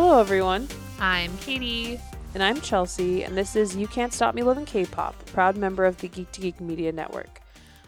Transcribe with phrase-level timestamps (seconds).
[0.00, 0.68] Hello, everyone.
[1.00, 1.98] I'm Katie.
[2.32, 5.84] And I'm Chelsea, and this is You Can't Stop Me Loving K pop, proud member
[5.84, 7.40] of the Geek to Geek Media Network.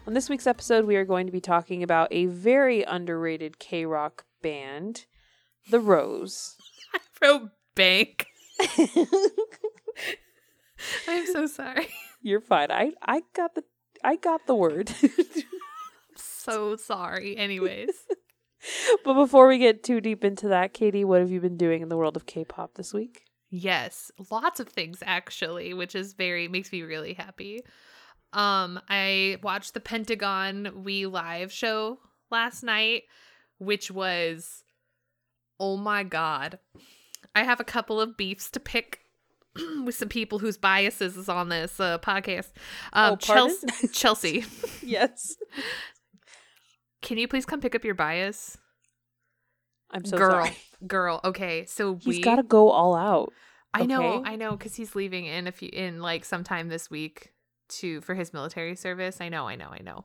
[0.05, 3.85] On this week's episode, we are going to be talking about a very underrated K
[3.85, 5.05] rock band,
[5.69, 6.57] The Rose.
[6.93, 8.25] I wrote bank.
[11.07, 11.87] I'm so sorry.
[12.21, 12.71] You're fine.
[12.71, 13.63] I, I got the
[14.03, 14.91] I got the word.
[16.17, 17.37] so sorry.
[17.37, 17.93] Anyways.
[19.03, 21.89] but before we get too deep into that, Katie, what have you been doing in
[21.89, 23.25] the world of K-pop this week?
[23.49, 27.61] Yes, lots of things actually, which is very makes me really happy.
[28.33, 33.03] Um I watched the Pentagon We live show last night,
[33.57, 34.63] which was
[35.59, 36.59] oh my god.
[37.35, 39.01] I have a couple of beefs to pick
[39.83, 42.51] with some people whose biases is on this uh, podcast.
[42.93, 44.45] Um, oh, Chelsea, Chelsea.
[44.81, 45.35] yes.
[47.01, 48.57] Can you please come pick up your bias?
[49.91, 50.49] I'm so girl, sorry.
[50.49, 50.57] girl.
[50.87, 51.21] Girl.
[51.23, 53.31] Okay, so he's we got to go all out.
[53.73, 54.23] I know.
[54.25, 57.33] I know, because he's leaving in a few in like sometime this week
[57.69, 59.21] to for his military service.
[59.21, 60.03] I know, I know, I know.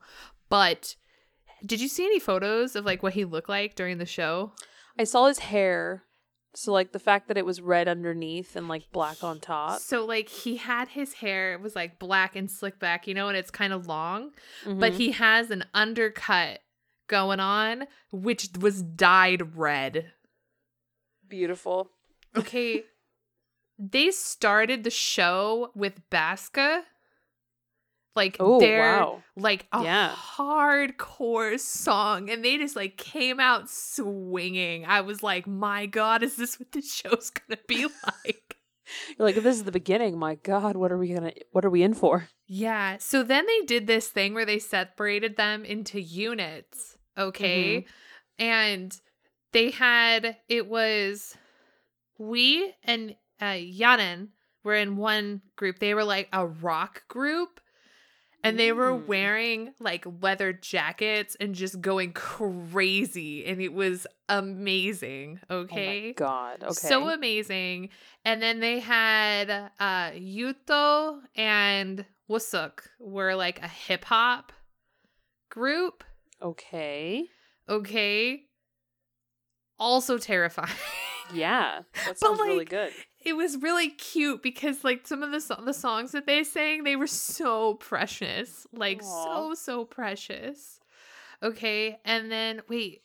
[0.51, 0.97] But
[1.65, 4.53] did you see any photos of like what he looked like during the show?
[4.99, 6.03] I saw his hair.
[6.55, 9.81] So like the fact that it was red underneath and like black on top.
[9.81, 13.29] So like he had his hair it was like black and slick back, you know,
[13.29, 14.31] and it's kind of long,
[14.65, 14.97] but Mhm.
[14.97, 16.61] he has an undercut
[17.07, 20.13] going on which was dyed red.
[21.29, 21.91] beautiful.
[22.37, 22.85] Okay.
[23.79, 26.83] they started the show with Basquiat.
[28.15, 29.23] Like Oh, their wow.
[29.37, 30.11] like a Yeah.
[30.15, 34.87] hardcore song and they just like came out swinging.
[34.87, 37.85] I was like, "My god, is this what this show's going to be
[38.25, 38.57] like?"
[39.19, 41.83] You're like, this is the beginning, my God, what are we gonna what are we
[41.83, 42.29] in for?
[42.47, 42.97] yeah.
[43.01, 47.87] So then they did this thing where they separated them into units, okay?
[48.39, 48.99] And
[49.53, 51.37] they had it was
[52.19, 54.29] Hui and uh Yanan
[54.65, 55.79] were in one group.
[55.79, 57.61] They were like a rock group.
[58.45, 59.07] And they were Mm.
[59.07, 63.45] wearing like leather jackets and just going crazy.
[63.45, 65.41] And it was amazing.
[65.51, 66.01] Okay.
[66.01, 66.63] Oh my God.
[66.63, 66.73] Okay.
[66.75, 67.89] So amazing.
[68.25, 74.53] And then they had uh Yuto and Wooseok were like a hip hop
[75.51, 76.05] group.
[76.43, 77.25] Okay.
[77.69, 78.43] Okay.
[79.79, 80.69] Also terrifying.
[81.35, 81.81] Yeah.
[82.07, 82.93] That sounds really good.
[83.25, 86.85] it was really cute because like some of the so- the songs that they sang
[86.85, 90.79] they were so precious like so so precious
[91.43, 93.03] okay and then wait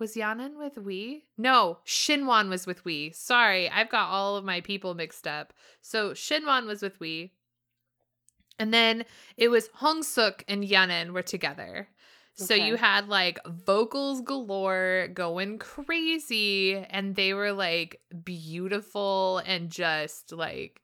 [0.00, 4.60] was Yanan with Hui no Shinwon was with Hui sorry I've got all of my
[4.60, 7.28] people mixed up so Shinwon was with Hui
[8.58, 9.04] and then
[9.36, 11.86] it was Hongsuk and Yanan were together
[12.36, 12.66] so Okay.
[12.66, 20.80] you had like vocals galore going crazy, and they were like beautiful and just like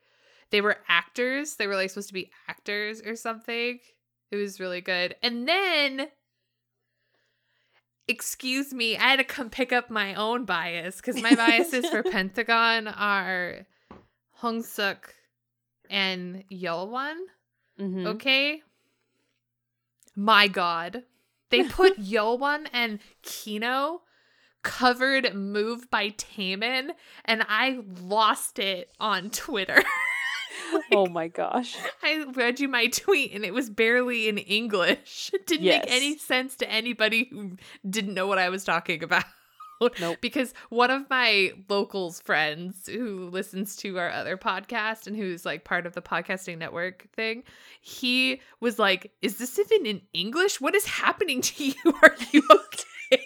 [0.50, 1.56] they were actors.
[1.56, 3.78] They were like supposed to be actors or something.
[4.30, 5.16] It was really good.
[5.22, 6.08] And then,
[8.08, 12.02] excuse me, I had to come pick up my own bias because my biases for
[12.10, 13.66] Pentagon are
[14.34, 15.14] Hong Suk
[15.88, 17.18] and Yeo One.
[17.80, 18.06] Mhm.
[18.06, 18.62] Okay.
[20.14, 21.04] My God.
[21.50, 24.02] They put Yeo One and Kino
[24.62, 26.90] covered Move by Taemin,
[27.24, 29.82] and I lost it on Twitter.
[30.92, 31.76] oh my gosh.
[32.02, 35.30] I read you my tweet and it was barely in English.
[35.34, 35.84] It didn't Yes.
[35.84, 37.56] make any sense to anybody who
[37.88, 39.24] didn't know what I was talking about.
[39.80, 40.18] Nope.
[40.20, 45.64] Because one of my locals friends who listens to our other podcast and who's like
[45.64, 47.42] part of the podcasting network thing,
[47.80, 50.60] he was like, Is this even in English?
[50.60, 51.74] What is happening to you?
[52.02, 53.22] Are you okay?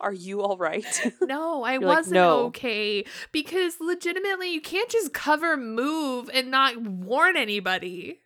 [0.00, 0.84] Are you all right?
[1.22, 3.04] No, I You're like, wasn't "No." okay.
[3.32, 8.22] Because legitimately, you can't just cover move and not warn anybody.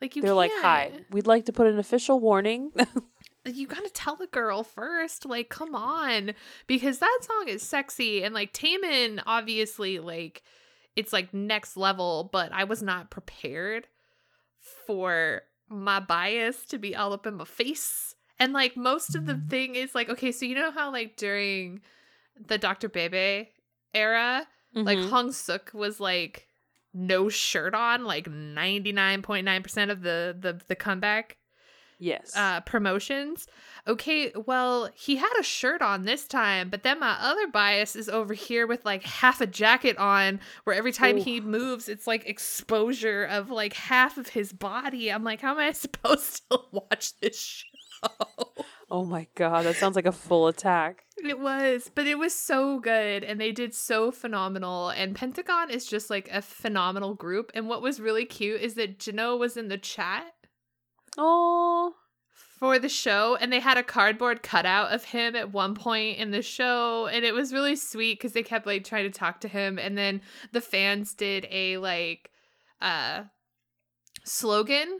[0.00, 2.70] Like you They're like, "Hi, we'd like to put an official warning."
[3.56, 6.32] You gotta tell the girl first like come on
[6.66, 10.42] because that song is sexy and like Taemin obviously like
[10.96, 13.86] it's like next level but I was not prepared
[14.86, 19.40] for my bias to be all up in my face and like most of the
[19.48, 21.80] thing is like okay so you know how like during
[22.46, 22.88] the Dr.
[22.88, 23.50] Bebe
[23.94, 25.10] era like Mhm.
[25.10, 26.46] Hong Suk was like
[26.94, 31.36] no shirt on like 99.9% of the the the comeback
[31.98, 32.32] yes.
[32.36, 33.46] uh promotions.
[33.86, 38.08] Okay, well, he had a shirt on this time, but then my other bias is
[38.08, 41.22] over here with like half a jacket on where every time Ooh.
[41.22, 45.10] he moves it's like exposure of like half of his body.
[45.10, 47.78] I'm like, how am I supposed to watch this show?
[48.90, 51.04] oh my god, that sounds like a full attack.
[51.16, 54.90] It was, but it was so good and they did so phenomenal.
[54.90, 57.50] And Pentagon is just like a phenomenal group.
[57.54, 60.34] And what was really cute is that Jinho was in the chat
[61.18, 61.94] Oh,
[62.58, 66.32] for the show and they had a cardboard cutout of him at one point in
[66.32, 69.48] the show and it was really sweet because they kept like trying to talk to
[69.48, 70.20] him and then
[70.52, 72.30] the fans did a like
[72.80, 73.22] uh
[74.24, 74.98] slogan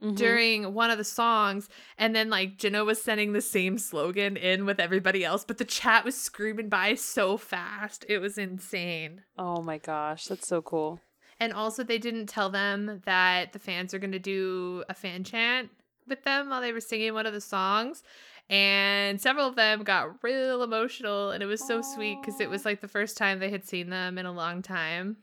[0.00, 0.14] Mm-hmm.
[0.14, 1.68] during one of the songs
[1.98, 5.64] and then like Jinho was sending the same slogan in with everybody else but the
[5.64, 11.00] chat was screaming by so fast it was insane Oh my gosh, that's so cool.
[11.40, 15.24] And also they didn't tell them that the fans are going to do a fan
[15.24, 15.70] chant
[16.06, 18.02] with them while they were singing one of the songs
[18.50, 22.64] and several of them got real emotional and it was so sweet because it was
[22.64, 25.16] like the first time they had seen them in a long time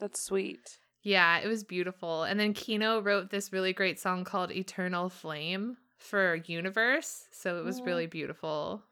[0.00, 0.78] That's sweet.
[1.02, 2.22] yeah, it was beautiful.
[2.22, 7.24] And then Kino wrote this really great song called Eternal Flame for Universe.
[7.32, 7.84] So it was Aw.
[7.84, 8.82] really beautiful.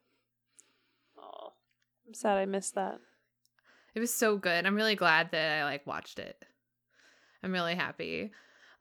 [1.18, 1.54] Oh,
[2.06, 2.98] I'm sad I missed that.
[3.94, 4.66] It was so good.
[4.66, 6.44] I'm really glad that I like watched it.
[7.42, 8.30] I'm really happy.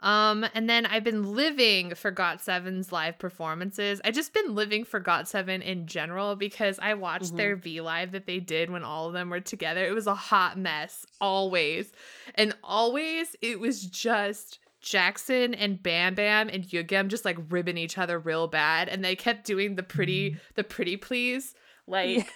[0.03, 4.01] Um, and then I've been living for Got7's live performances.
[4.03, 7.37] I've just been living for Got7 in general because I watched Mhm.
[7.37, 9.85] their V Live that they did when all of them were together.
[9.85, 11.91] It was a hot mess, always.
[12.33, 17.99] And always it was just Jackson and Bam Bam and Yugyeom just like ribbing each
[17.99, 18.89] other real bad.
[18.89, 21.53] And they kept doing the pretty, the pretty please.
[21.85, 22.27] Like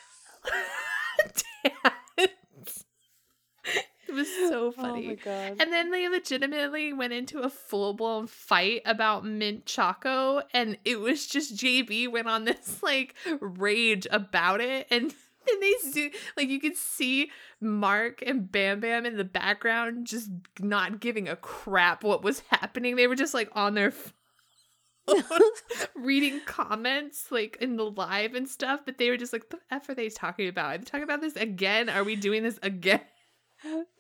[1.63, 1.93] dance.
[4.15, 5.05] It was so oh funny.
[5.05, 5.57] Oh my god.
[5.59, 10.99] And then they legitimately went into a full blown fight about mint choco, and it
[10.99, 15.03] was just JB went on this like rage about it, and
[15.47, 17.29] and they zo- like you could see
[17.59, 20.29] Mark and Bam Bam in the background just
[20.59, 22.95] not giving a crap what was happening.
[22.95, 24.13] They were just like on their phone
[25.95, 29.75] reading comments like in the live and stuff, but they were just like, what "The
[29.75, 30.73] f are they talking about?
[30.73, 31.89] Are they talking about this again?
[31.89, 33.01] Are we doing this again?"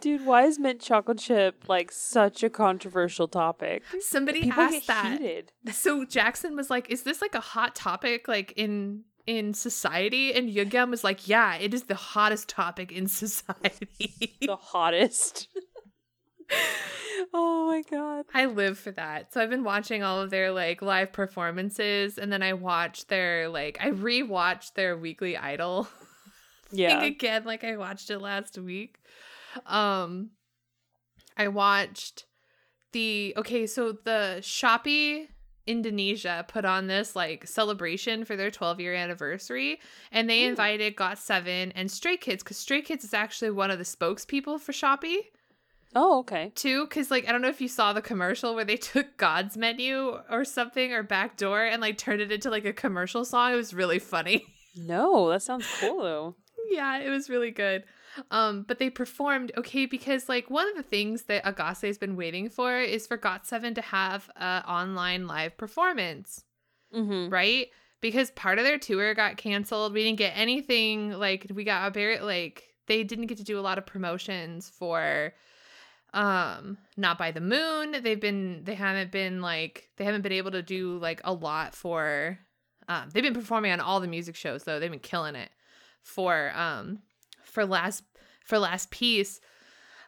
[0.01, 3.83] Dude, why is mint chocolate chip like such a controversial topic?
[4.01, 5.19] Somebody People asked that.
[5.19, 5.51] heated.
[5.71, 10.49] So Jackson was like, "Is this like a hot topic like in in society?" And
[10.49, 15.47] Yugyeom was like, "Yeah, it is the hottest topic in society." The hottest.
[17.33, 18.25] oh my god.
[18.33, 19.33] I live for that.
[19.33, 23.49] So I've been watching all of their like live performances and then I watched their
[23.49, 25.87] like I rewatched their weekly idol
[26.71, 26.99] Yeah.
[26.99, 28.97] thing again like I watched it last week.
[29.65, 30.31] Um
[31.37, 32.25] I watched
[32.93, 35.27] the okay, so the Shopee
[35.67, 39.79] Indonesia put on this like celebration for their 12 year anniversary
[40.11, 40.49] and they Ooh.
[40.49, 44.71] invited Got7 and Stray Kids cuz Stray Kids is actually one of the spokespeople for
[44.71, 45.31] Shopee
[45.97, 46.51] Oh, okay.
[46.55, 49.55] too because like i don't know if you saw the commercial where they took god's
[49.57, 53.55] menu or something or backdoor and like turned it into like a commercial song it
[53.55, 56.35] was really funny No, that sounds cool though.
[56.69, 57.85] yeah it was really good
[58.31, 62.15] um but they performed okay because like one of the things that Ahgase has been
[62.15, 66.43] waiting for is for got7 to have a online live performance.
[66.93, 67.29] Mm-hmm.
[67.29, 67.67] right?
[68.01, 69.93] Because part of their tour got canceled.
[69.93, 73.59] We didn't get anything like we got a very like they didn't get to do
[73.59, 75.33] a lot of promotions for
[76.13, 77.97] um not by the moon.
[78.01, 81.75] They've been they haven't been like they haven't been able to do like a lot
[81.75, 82.39] for
[82.87, 84.79] um they've been performing on all the music shows though.
[84.79, 85.49] They've been killing it
[86.01, 86.99] for um
[87.45, 88.03] for last
[88.43, 89.39] for last piece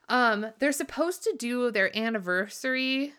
[0.10, 3.14] um they're supposed to do their anniversary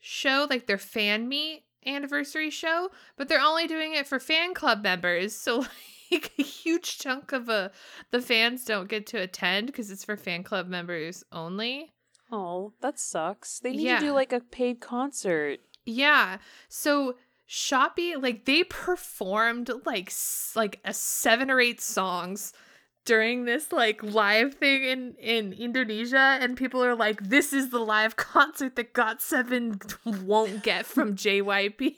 [0.00, 4.82] show like their fan meet anniversary show but they're only doing it for fan club
[4.82, 5.64] members so
[6.12, 7.68] like a huge chunk of uh,
[8.10, 11.92] the fans don't get to attend because it's for fan club members only
[12.34, 13.58] Oh, that sucks.
[13.60, 13.98] They need Yeah.
[13.98, 15.58] to do like a paid concert.
[15.84, 16.38] Yeah.
[16.70, 17.16] So
[17.46, 22.54] Shopee, like they performed like s- like a seven or eight songs
[23.04, 27.80] during this like live thing in in Indonesia, and people are like, "This is the
[27.80, 31.96] live concert that Got Seven won't get from JYP."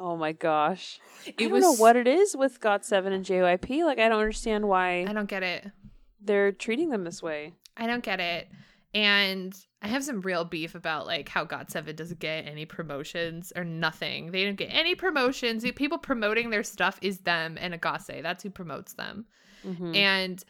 [0.00, 0.98] Oh my gosh.
[1.24, 3.84] It I don't was know what it is with GOT7 and JYP.
[3.84, 5.70] Like I don't understand why I don't get it.
[6.20, 7.52] they're treating them this way.
[7.76, 8.48] I don't get it.
[8.92, 13.64] And I have some real beef about like how GOT7 doesn't get any promotions or
[13.64, 14.32] nothing.
[14.32, 15.62] They don't get any promotions.
[15.62, 18.20] The people promoting their stuff is them and Ahgase.
[18.22, 19.26] That's who promotes them.
[19.66, 19.96] Mhm.
[19.96, 20.44] And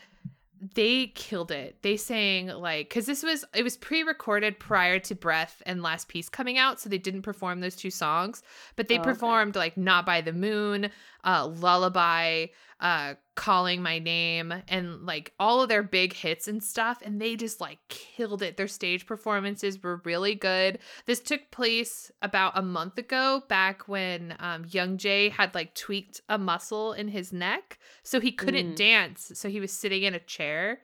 [0.75, 1.77] they killed it.
[1.83, 6.29] They sang like cuz this was it was pre-recorded prior to Breath and Last Piece
[6.31, 8.43] coming out, so they didn't perform those two songs,
[8.77, 9.11] but they Oh, okay.
[9.11, 10.91] performed like Not by the Moon,
[11.25, 12.47] uh Lullaby,
[12.81, 17.35] uh calling my name and like all of their big hits and stuff and they
[17.35, 18.57] just like killed it.
[18.57, 20.79] Their stage performances were really good.
[21.07, 26.39] This took place about a month ago back when um, Youngjae had like tweaked a
[26.39, 28.77] muscle in his neck so he couldn't Mm.
[28.77, 30.81] dance so he was sitting in a chair.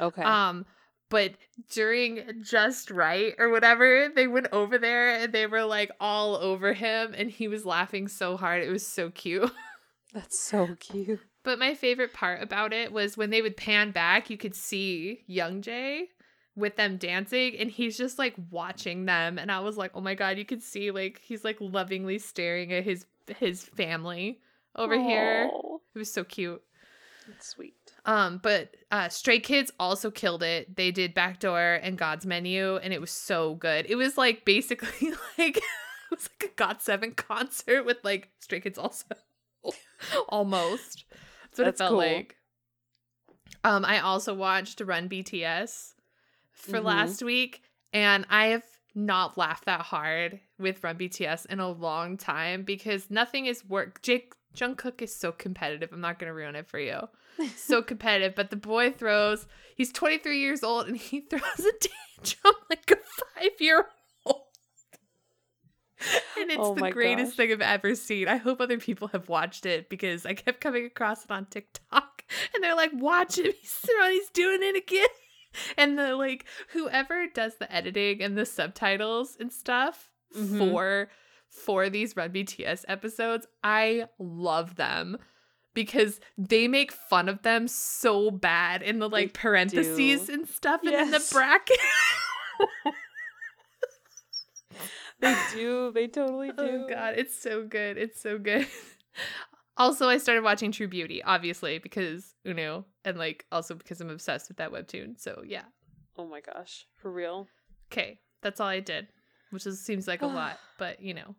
[0.00, 0.22] Okay.
[0.22, 0.66] um
[1.08, 1.34] but
[1.70, 6.72] during just right or whatever they went over there and they were like all over
[6.72, 8.62] him and he was laughing so hard.
[8.62, 9.50] It was so cute
[10.16, 11.20] That's so cute.
[11.42, 15.20] But my favorite part about it was when they would pan back, you could see
[15.28, 16.04] Youngjae
[16.56, 19.38] with them dancing, and he's just like watching them.
[19.38, 22.72] And I was like, oh my god, you could see like he's like lovingly staring
[22.72, 23.04] at his
[23.38, 24.40] his family
[24.74, 25.50] over here.
[25.52, 26.62] Aw, It was so cute.
[27.28, 27.74] That's sweet.
[28.06, 30.76] Um, but uh Stray Kids also killed it.
[30.76, 33.84] They did Backdoor and God's Menu, and it was so good.
[33.86, 35.62] It was like basically like it
[36.10, 39.04] was like a Got Seven concert with like Stray Kids also.
[40.28, 41.04] Almost.
[41.10, 41.98] That's what That's it felt cool.
[41.98, 42.36] like.
[43.64, 45.94] Um, I also watched Run BTS
[46.52, 46.84] for Mhm.
[46.84, 52.16] last week, and I have not laughed that hard with Run BTS in a long
[52.16, 54.00] time because nothing is work.
[54.02, 55.92] Jake Jungkook is so competitive.
[55.92, 57.08] I'm not gonna ruin it for you.
[57.56, 59.46] So competitive, but the boy throws.
[59.76, 61.72] He's 23 years old and he throws a
[62.16, 63.86] tantrum like a five year old.
[66.38, 67.36] And it's Oh the greatest gosh.
[67.36, 68.28] thing I've ever seen.
[68.28, 72.22] I hope other people have watched it because I kept coming across it on TikTok
[72.54, 73.52] and they're like, watch him.
[73.60, 75.08] He's he's doing it again.
[75.78, 80.58] And the like, whoever does the editing and the subtitles and stuff Mhm.
[80.58, 81.08] for
[81.48, 85.16] for these Run BTS episodes, I love them
[85.72, 90.32] because they make fun of them so bad in the like parentheses do.
[90.34, 91.32] and stuff and in the Yes.
[91.32, 91.78] bracket.
[95.20, 95.92] They do.
[95.92, 96.54] They totally do.
[96.58, 97.96] Oh god, it's so good.
[97.96, 98.66] It's so good.
[99.76, 104.48] also, I started watching True Beauty, obviously, because Eunwoo, and like also because I'm obsessed
[104.48, 105.18] with that webtoon.
[105.20, 105.64] So yeah.
[106.18, 106.86] Oh my gosh.
[106.96, 107.46] For real.
[107.90, 109.08] Okay, that's all I did,
[109.50, 111.34] which is, seems like a lot, but you know.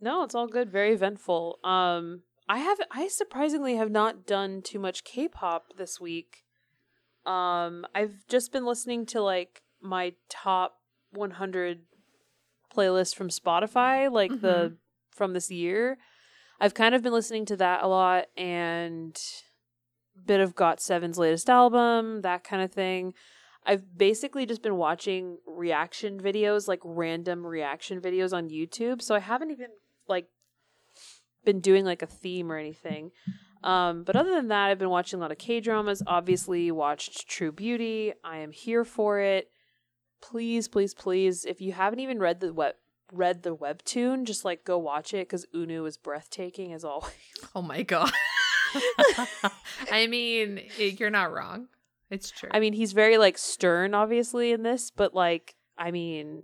[0.00, 0.70] No, it's all good.
[0.70, 1.58] Very eventful.
[1.64, 6.44] Um, I have I surprisingly have not done too much K-pop this week.
[7.24, 10.78] Um, I've just been listening to like my top
[11.12, 11.80] 100
[12.76, 14.76] playlist from Spotify, like the
[15.10, 15.98] from this year.
[16.60, 19.18] I've kind of been listening to that a lot and
[20.26, 23.14] bit of Got Seven's latest album, that kind of thing.
[23.64, 29.02] I've basically just been watching reaction videos, like random reaction videos on YouTube.
[29.02, 29.68] So I haven't even
[30.08, 30.28] like
[31.44, 33.10] been doing like a theme or anything.
[33.64, 36.02] Um, but other than that, I've been watching a lot of K dramas.
[36.06, 38.12] Obviously, watched True Beauty.
[38.22, 39.50] I am here for it.
[40.20, 42.74] Please, please, please, if you haven't even read the web
[43.12, 47.12] read the webtoon, just like go watch it because Eunwoo is breathtaking as always.
[47.54, 48.10] Oh my god.
[49.90, 51.68] I mean, it, you're not wrong.
[52.10, 52.50] It's true.
[52.52, 56.42] I mean, he's very like stern, obviously, in this, but like, I mean,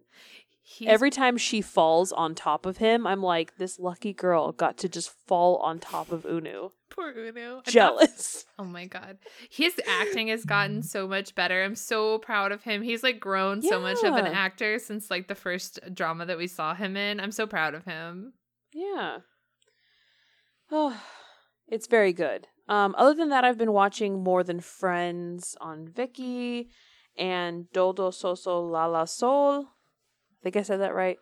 [0.65, 4.79] He's, every time she falls on top of him, I'm like, this lucky girl got
[4.79, 6.71] to just fall on top of Eunwoo.
[6.89, 7.65] poor Eunwoo.
[7.67, 8.47] Jealous.
[8.59, 9.19] Oh my god.
[9.51, 11.65] His acting has gotten so much better.
[11.65, 12.83] I'm so proud of him.
[12.83, 16.47] He's like grown so much of an actor since like the first drama that we
[16.47, 17.19] saw him in.
[17.19, 18.35] I'm so proud of him.
[18.73, 19.19] Yeah.
[20.71, 20.97] Oh,
[21.67, 22.47] it's very good.
[22.69, 26.69] Um, other than that, I've been watching More Than Friends on Viki
[27.19, 29.67] and Do Do Sol Sol La La Sol.
[30.43, 31.19] Think I said that right.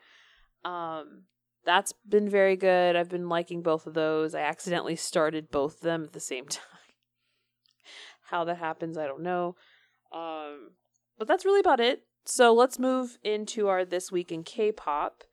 [0.64, 1.24] Um,
[1.64, 2.96] that's been very good.
[2.96, 4.34] I've been liking both of those.
[4.34, 6.64] I accidentally started both of them at the same time.
[8.30, 9.56] How that happens, I don't know.
[10.12, 10.72] Um,
[11.18, 12.04] but that's really about it.
[12.24, 15.24] So let's move into our This Week in K pop.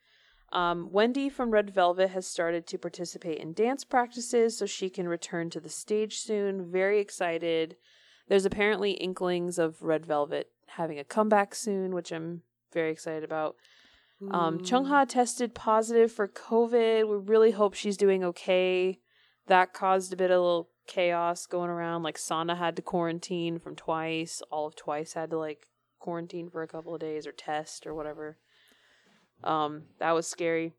[0.51, 5.07] Um, Wendy from Red Velvet has started to participate in dance practices so she can
[5.07, 6.71] return to the stage soon.
[6.71, 7.75] Very excited.
[8.29, 13.55] There's apparently inklings of Red Velvet having a comeback soon, which I'm very excited about.
[14.31, 17.07] Um, Chung Ha tested positive for COVID.
[17.07, 18.99] We really hope she's doing okay.
[19.45, 22.03] That caused a bit of little chaos going around.
[22.03, 24.41] Like Sana had to quarantine from Twice.
[24.51, 25.67] All of Twice had to like
[25.99, 28.37] quarantine for a couple of days or test or whatever.
[29.43, 30.73] Um, that was scary.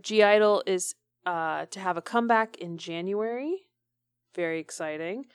[0.00, 0.94] (G)I-DLE is
[1.26, 3.68] uh to have a comeback in January.
[4.34, 5.26] Very exciting.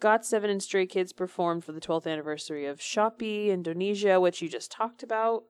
[0.00, 4.48] Got Seven and Stray Kids performed for the 12th anniversary of Shopee Indonesia, which you
[4.48, 5.44] just talked about.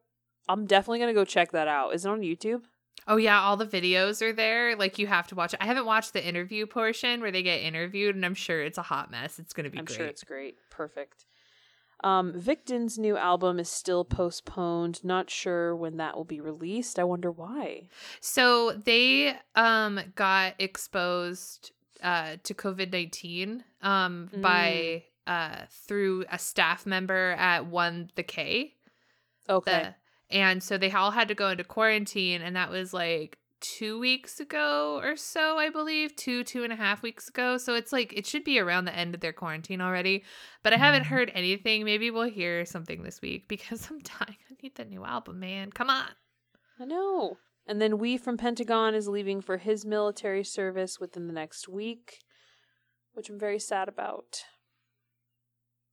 [0.49, 1.95] I'm definitely gonna go check that out.
[1.95, 2.63] Is it on YouTube?
[3.07, 4.77] Oh yeah, all the videos are there.
[4.77, 5.61] Like you have to watch it.
[5.63, 8.83] I haven't watched the interview portion where they get interviewed, and I'm sure it's a
[8.83, 9.39] hot mess.
[9.39, 9.97] It's gonna be I'm great.
[9.97, 10.57] sure it's great.
[10.71, 11.27] Perfect.
[12.03, 15.03] Um, Victon's new album is still postponed.
[15.05, 16.99] Not sure when that will be released.
[16.99, 17.89] I wonder why.
[18.21, 21.73] So they um got exposed
[22.03, 24.41] uh, to COVID nineteen um, Mm.
[24.43, 28.73] by uh, through a staff member at 1theK.
[29.49, 29.83] Okay.
[29.83, 29.95] The-
[30.31, 34.41] and so they all had to go into quarantine, and that was like two weeks
[34.41, 37.57] ago or so, I believe, two, two and a half weeks ago.
[37.57, 40.25] So it's like it should be around the end of their quarantine already.
[40.63, 41.15] But I haven't mm-hmm.
[41.15, 41.85] heard anything.
[41.85, 44.37] Maybe we'll hear something this week because I'm dying.
[44.51, 45.71] I need that new album, man.
[45.71, 46.11] Come on.
[46.79, 47.39] I know.
[47.67, 52.19] And then Hui from Pentagon is leaving for his military service within the next week,
[53.15, 54.45] which I'm very sad about.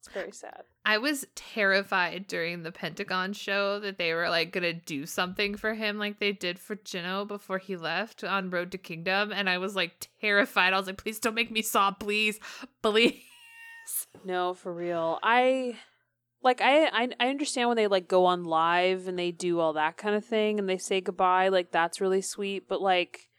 [0.03, 0.63] It's very sad.
[0.83, 5.75] I was terrified during the Pentagon show that they were like gonna do something for
[5.75, 9.31] him like they did for Jinho before he left on Road to Kingdom.
[9.31, 10.73] And I was like terrified.
[10.73, 12.39] I was like, please don't make me sob, please.
[12.81, 13.21] Please.
[14.25, 15.19] No, for real.
[15.21, 15.77] I
[16.41, 19.73] like I, I I understand when they like go on live and they do all
[19.73, 23.29] that kind of thing and they say goodbye, like that's really sweet, but like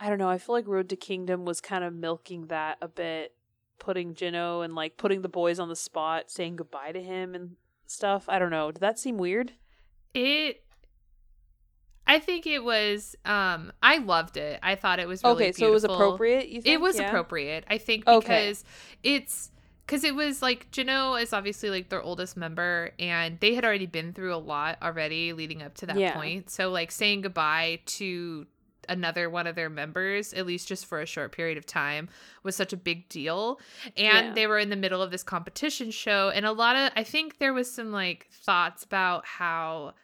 [0.00, 2.88] I don't know, I feel like Road to Kingdom was kind of milking that a
[2.88, 3.34] bit,
[3.78, 7.56] putting Jinho and like putting the boys on the spot, saying goodbye to him and
[7.86, 8.24] stuff.
[8.28, 8.70] I don't know.
[8.72, 9.52] Did that seem weird?
[10.14, 10.62] It
[12.06, 14.58] I think it was um I loved it.
[14.62, 16.74] I thought it was really okay, so it was appropriate, you think?
[16.74, 17.08] It was Yeah?
[17.08, 17.64] appropriate.
[17.68, 18.28] I think Okay.
[18.48, 18.64] because
[19.02, 19.50] it's
[19.86, 23.86] because it was like Jinho is obviously like their oldest member, and they had already
[23.86, 26.14] been through a lot already leading up to that Yeah.
[26.14, 26.50] point.
[26.50, 28.46] So like saying goodbye to
[28.88, 32.08] another one of their members, at least just for a short period of time,
[32.42, 33.60] was such a big deal.
[33.96, 34.32] And Yeah.
[34.34, 37.38] they were in the middle of this competition show, and a lot of I think
[37.38, 39.94] there was some like thoughts about how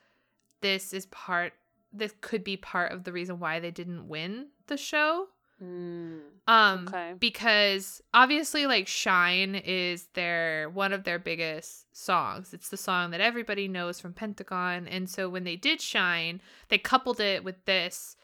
[0.60, 1.52] this is part
[1.92, 5.28] this could be part of the reason why they didn't win the show.
[5.62, 7.14] Mm, Um Okay.
[7.16, 12.52] because obviously like Shine is their one of their biggest songs.
[12.52, 16.78] It's the song that everybody knows from Pentagon and so when they did Shine, they
[16.78, 18.16] coupled it with this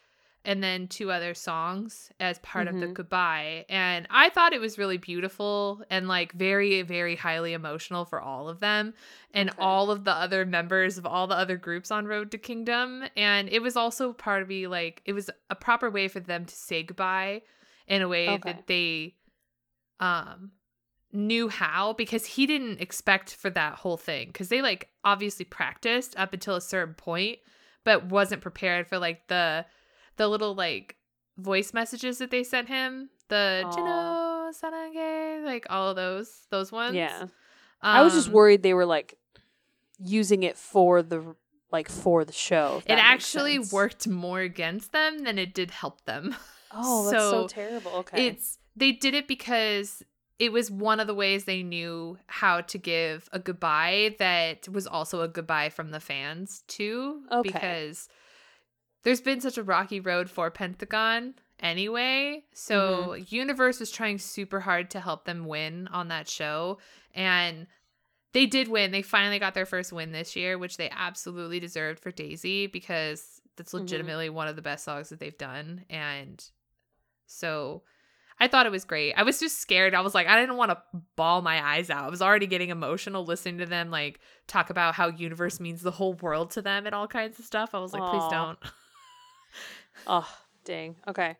[0.44, 2.94] and then two other songs as part of the Mhm.
[2.94, 8.20] goodbye and I thought it was really beautiful and like very very highly emotional for
[8.20, 8.94] all of them
[9.34, 9.58] and Okay.
[9.60, 13.48] all of the other members of all the other groups on Road to Kingdom and
[13.50, 16.54] it was also part of me like it was a proper way for them to
[16.54, 17.42] say goodbye
[17.86, 18.52] in a way Okay.
[18.52, 19.14] that they
[19.98, 20.52] um
[21.12, 26.16] knew how because he didn't expect for that whole thing because they like obviously practiced
[26.16, 27.38] up until a certain point
[27.84, 29.66] but wasn't prepared for like the
[30.20, 30.96] the little like
[31.38, 33.72] voice messages that they sent him the Aw.
[33.72, 37.26] Jinho Sarange like all of those those ones yeah.
[37.80, 39.14] I was just Um, worried they were like
[39.98, 41.34] using it for the
[41.72, 42.82] like for the show.
[42.86, 43.72] it actually sense.
[43.72, 46.34] worked more against them than it did help them
[46.72, 47.90] Oh, that's so, so terrible.
[48.02, 48.26] Okay.
[48.28, 50.04] It's they did it because
[50.38, 54.86] it was one of the ways they knew how to give a goodbye that was
[54.86, 57.22] also a goodbye from the fans too.
[57.32, 57.50] Okay.
[57.50, 58.08] Because
[59.02, 62.44] there's been such a rocky road for Pentagon anyway.
[62.52, 63.34] So Mm-hmm.
[63.34, 66.78] Universe was trying super hard to help them win on that show.
[67.14, 67.66] And
[68.32, 68.92] they did win.
[68.92, 73.40] They finally got their first win this year, which they absolutely deserved for Daisy because
[73.56, 73.80] that's Mhm.
[73.80, 75.84] legitimately one of the best songs that they've done.
[75.90, 76.42] And
[77.26, 77.82] so
[78.38, 79.12] I thought it was great.
[79.14, 79.94] I was just scared.
[79.94, 80.78] I was like, I didn't want to
[81.16, 82.04] bawl my eyes out.
[82.04, 85.90] I was already getting emotional listening to them like talk about how universe means the
[85.90, 87.74] whole world to them and all kinds of stuff.
[87.74, 88.58] I was like, please don't.
[90.06, 90.28] oh,
[90.64, 90.96] dang.
[91.08, 91.36] Okay.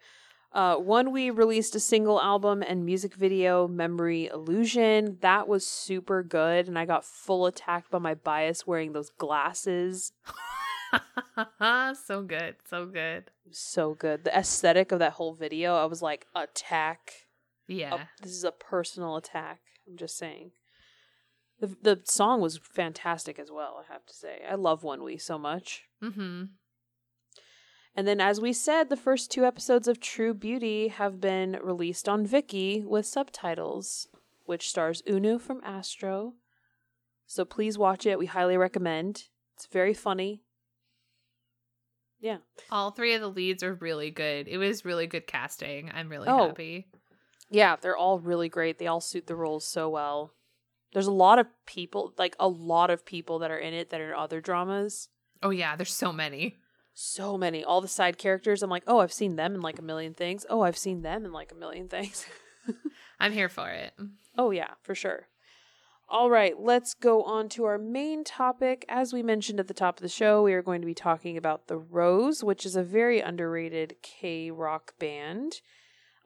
[0.52, 5.18] Uh, one we released a single album and music video, Memory Illusion.
[5.20, 10.12] That was super good, and I got full attacked by my bias wearing those glasses.
[12.04, 12.56] so good.
[12.68, 13.30] So good.
[13.52, 14.24] So good.
[14.24, 17.12] The aesthetic of that whole video, I was like, attack.
[17.68, 17.94] Yeah.
[17.94, 19.60] a- this is a personal attack.
[19.88, 20.50] I'm just saying.
[21.60, 23.84] The the song was fantastic as well.
[23.88, 25.84] I have to say, I love One We so much.
[26.02, 26.44] Mm-hmm.
[27.94, 32.08] And then, as we said, the first two episodes of True Beauty have been released
[32.08, 34.06] on Viki with subtitles,
[34.44, 36.34] which stars Eunwoo from Astro.
[37.26, 38.18] So please watch it.
[38.18, 39.24] We highly recommend.
[39.56, 40.42] It's very funny.
[42.20, 42.38] Yeah.
[42.70, 44.46] All three of the leads are really good.
[44.46, 45.90] It was really good casting.
[45.92, 46.48] I'm really Oh.
[46.48, 46.88] happy.
[47.50, 48.78] Yeah, they're all really great.
[48.78, 50.34] They all suit the roles so well.
[50.92, 54.00] There's a lot of people, like a lot of people that are in it that
[54.00, 55.08] are in other dramas.
[55.42, 56.58] Oh yeah, there's so many.
[57.02, 57.64] So many.
[57.64, 60.44] All the side characters, I'm like, oh, I've seen them in like a million things.
[60.50, 62.26] Oh, I've seen them in like a million things.
[63.20, 63.94] I'm here for it.
[64.36, 65.28] Oh, yeah, for sure.
[66.10, 68.84] All right, let's go on to our main topic.
[68.86, 71.38] As we mentioned at the top of the show, we are going to be talking
[71.38, 75.62] about The Rose, which is a very underrated K rock band.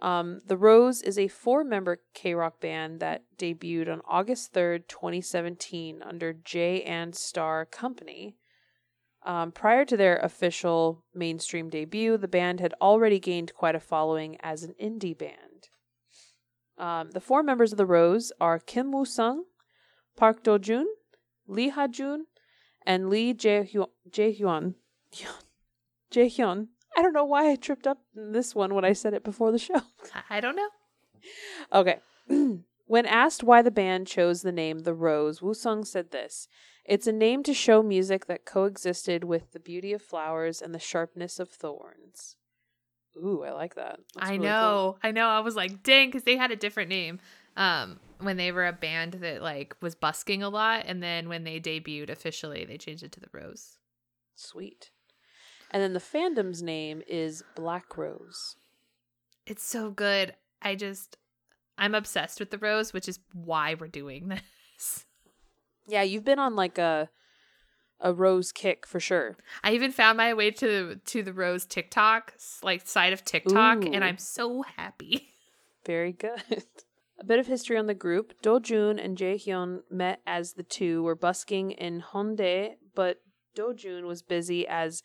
[0.00, 4.88] Um, the Rose is a four member K rock band that debuted on August 3rd,
[4.88, 8.34] 2017, under J and Star Company.
[9.24, 14.36] Um, prior to their official mainstream debut, the band had already gained quite a following
[14.40, 15.70] as an indie band.
[16.76, 19.44] Um, the four members of the Rose are Kim Woo Sung,
[20.16, 20.86] Park Do Jun,
[21.46, 22.26] Lee Ha Jun,
[22.84, 24.74] and Lee Jae Hyun.
[26.12, 26.68] Jae Hyun.
[26.96, 29.52] I don't know why I tripped up in this one when I said it before
[29.52, 29.80] the show.
[30.30, 30.68] I don't know.
[31.72, 31.98] Okay.
[32.86, 36.46] when asked why the band chose the name The Rose, Woo Sung said this
[36.84, 40.78] It's a name to show music that coexisted with the beauty of flowers and the
[40.78, 42.36] sharpness of thorns.
[43.16, 44.00] Ooh, I like that.
[44.14, 44.96] That's I really know.
[45.02, 45.28] I know.
[45.28, 47.20] I was like, dang, because they had a different name.
[47.56, 51.44] Um, when they were a band that like was busking a lot, and then when
[51.44, 53.78] they debuted officially, they changed it to the Rose.
[54.34, 54.90] Sweet.
[55.70, 58.56] And then the fandom's name is Black Rose.
[59.46, 60.34] It's so good.
[60.62, 61.16] I just,
[61.78, 64.28] I'm obsessed with the Rose, which is why we're doing
[64.78, 65.06] this.
[65.86, 67.08] Yeah, you've been on like a
[68.00, 69.36] a rose kick for sure.
[69.62, 74.04] I even found my way to to the Rose TikTok like side of TikTok, and
[74.04, 75.30] I'm so happy.
[75.86, 76.42] Very good.
[77.20, 78.32] A bit of history on the group.
[78.42, 83.20] Do Jun and Jae Hyun met as the two were busking in Hongdae, but
[83.54, 85.04] Do Jun was busy as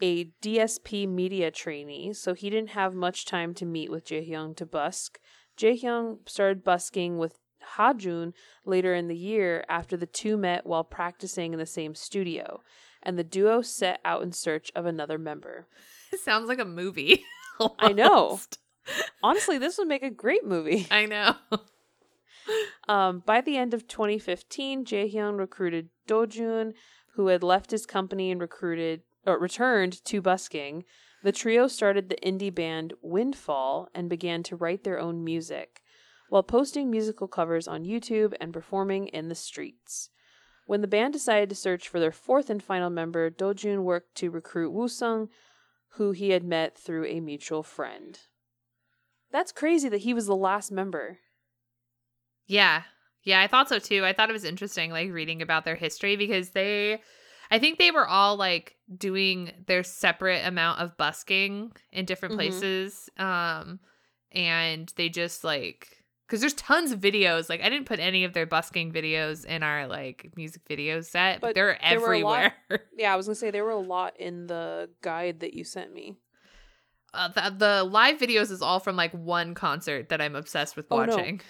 [0.00, 4.56] a DSP media trainee, so he didn't have much time to meet with Jae Hyun
[4.56, 5.18] to busk.
[5.58, 7.38] Jae Hyun started busking with
[7.74, 8.32] Ha Jun
[8.64, 12.62] later in the year after the two met while practicing in the same studio,
[13.02, 15.66] and the duo set out in search of another member.
[16.12, 17.24] It sounds like a movie.
[17.80, 18.38] I know.
[19.22, 20.86] Honestly, this would make a great movie.
[20.90, 21.34] I know.
[22.88, 26.74] Um, by the end of 2015, Jaehyun recruited Dojun,
[27.14, 30.84] who had left his company and recruited or returned to busking.
[31.22, 35.82] The trio started the indie band Windfall and began to write their own music,
[36.28, 40.10] while posting musical covers on YouTube and performing in the streets.
[40.66, 44.30] When the band decided to search for their fourth and final member, Dojun worked to
[44.30, 45.28] recruit Woo-sung,
[45.90, 48.18] who he had met through a mutual friend.
[49.30, 51.18] That's crazy that he was the last member.
[52.46, 52.82] Yeah.
[53.22, 54.04] Yeah, I thought so too.
[54.04, 57.00] I thought it was interesting like reading about their history because they
[57.50, 62.38] I think they were all like doing their separate amount of busking in different Mhm.
[62.38, 63.10] places.
[63.18, 63.80] Um
[64.32, 67.48] and they just like cuz there's tons of videos.
[67.48, 71.40] Like I didn't put any of their busking videos in our like music video set,
[71.40, 72.86] but, But they're there were lot- everywhere.
[72.96, 75.92] Yeah, I was gonna say there were a lot in the guide that you sent
[75.92, 76.16] me.
[77.14, 80.86] uh, the, the live videos is all from like one concert that I'm obsessed with
[80.90, 81.16] Oh, no.
[81.16, 81.40] watching.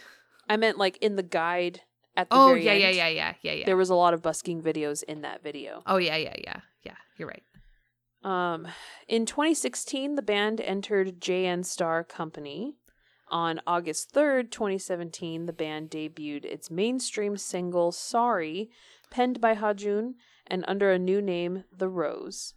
[0.49, 1.81] I meant like in the guide
[2.17, 3.65] at the Oh, very yeah, yeah, yeah, yeah, yeah, yeah.
[3.67, 5.83] There was a lot of busking videos in that video.
[5.87, 6.61] oh, yeah, yeah, yeah.
[6.85, 7.43] Yeah, you're right.
[8.23, 8.67] Um,
[9.09, 12.77] in 2016, the band entered JN Star Company.
[13.29, 18.71] On August 3rd, 2017, the band debuted its mainstream single "Sorry,"
[19.11, 20.15] penned by Hajun
[20.47, 22.55] and under a new name, The Rose.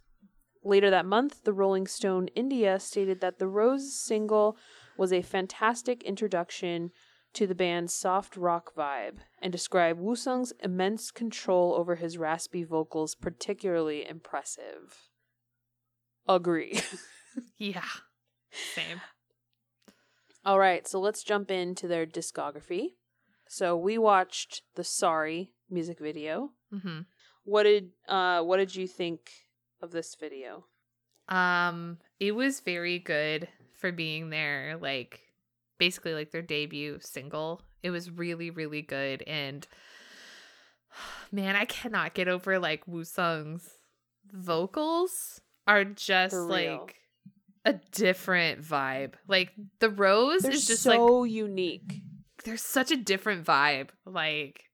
[0.62, 4.56] Later that month, the Rolling Stone India stated that the Rose single
[4.96, 6.92] was a fantastic introduction
[7.32, 13.14] to the band's soft rock vibe and described Woo-sung's immense control over his raspy vocals
[13.14, 15.08] particularly impressive.
[16.28, 16.80] Agree.
[17.56, 17.84] Yeah.
[18.74, 19.00] Same.
[20.44, 22.94] All right, so let's jump into their discography.
[23.48, 26.52] So we watched the Sorry music video.
[26.72, 27.06] Mhm.
[27.44, 29.30] What did uh what did you think
[29.80, 30.66] of this video?
[31.28, 35.20] Um, it was very good for being their like
[35.78, 37.62] basically like their debut single.
[37.82, 39.66] It was really, really good and
[41.32, 43.68] man, I cannot get over like Woo Sung's
[44.32, 46.96] vocals are just like
[47.64, 49.14] a different vibe.
[49.28, 52.02] Like the rose They're is just like so unique.
[52.44, 54.64] there's such a different vibe like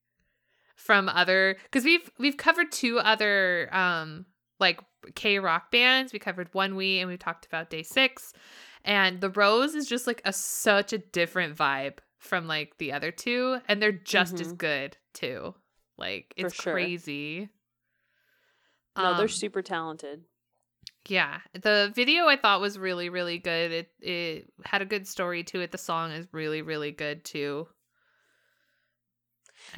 [0.76, 4.26] from other because we've we've covered two other um
[4.60, 4.80] like
[5.14, 6.12] K rock bands.
[6.12, 8.32] We covered One We and we talked about Day Six,
[8.84, 13.10] and the Rose is just like a such a different vibe from like the other
[13.10, 14.58] two, and they're just as Mhm.
[14.58, 15.54] good too.
[15.98, 16.72] Like it's sure.
[16.72, 17.50] crazy.
[18.96, 20.24] No, they're Um, super talented.
[21.08, 23.72] Yeah, the video I thought was really really good.
[23.72, 25.72] It it had a good story to it.
[25.72, 27.68] The song is really really good too.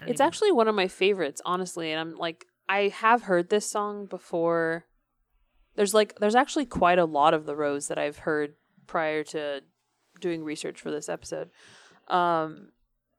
[0.03, 3.67] It's even- actually one of my favorites, honestly, and I'm like I have heard this
[3.71, 4.85] song before.
[5.77, 8.55] There's like there's actually quite a lot of the Rose that I've heard
[8.87, 9.63] prior to
[10.21, 11.51] doing research for this episode.
[12.09, 12.71] Um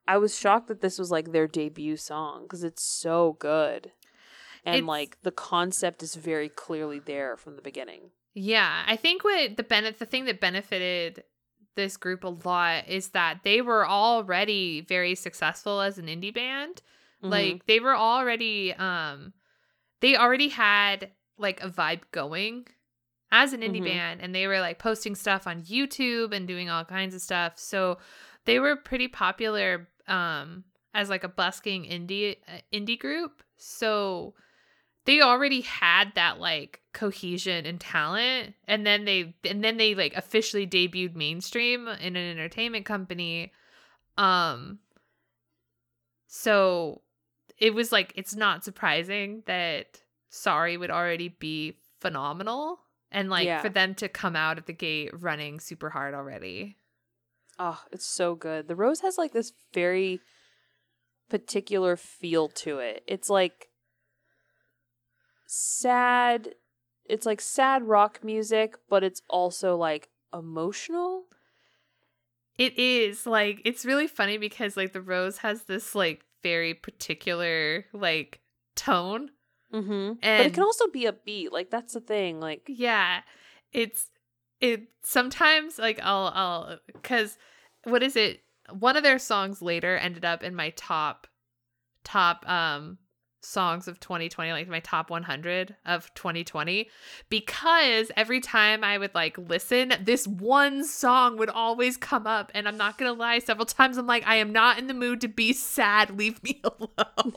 [0.08, 3.92] I was shocked that this was like their debut song cuz it's so good.
[4.66, 8.12] And It's- like the concept is very clearly there from the beginning.
[8.34, 11.24] Yeah, I think what the benefit, the thing that benefited
[11.76, 16.82] this group a lot is that they were already very successful as an indie band.
[17.24, 17.30] Mhm.
[17.32, 19.34] Like they were already, um,
[20.02, 22.68] they already had like a vibe going
[23.32, 23.86] as an indie Mhm.
[23.86, 27.58] band, and they were like posting stuff on YouTube and doing all kinds of stuff.
[27.58, 27.98] So
[28.46, 33.44] they were pretty popular um as like a busking indie uh, indie group.
[33.58, 34.34] So
[35.10, 40.14] they already had that like cohesion and talent and then they and then they like
[40.16, 43.52] officially debuted mainstream in an entertainment company
[44.20, 44.78] um
[46.28, 47.02] so
[47.58, 52.80] it was like it's not surprising that sorry would already be phenomenal
[53.12, 53.64] and like Yeah.
[53.64, 56.76] for them to come out of the gate running super hard already
[57.62, 58.70] Oh, it's so good.
[58.70, 60.22] The rose has like this very
[61.30, 63.04] particular feel to it.
[63.06, 63.68] It's like
[65.50, 66.56] sad.
[67.06, 71.26] It's like sad rock music, but it's also like emotional.
[72.58, 77.86] It is like it's really funny because like the rose has this like very particular
[77.94, 78.42] like
[78.76, 79.32] tone
[79.74, 79.92] Mm-hmm.
[79.92, 81.54] and But it can also be a beat.
[81.54, 82.40] Like that's the thing.
[82.40, 83.22] Like yeah
[83.72, 84.10] it's
[84.60, 87.38] it sometimes like I'll I'll cuz
[87.84, 91.28] what is it one of their songs later ended up in my top
[92.04, 92.98] top um
[93.42, 96.90] songs of 2020 like my top 100 of 2020
[97.30, 102.68] because every time I would like listen this one song would always come up and
[102.68, 105.28] I'm not to lie several times I'm like I am not in the mood to
[105.28, 107.34] be sad leave me alone.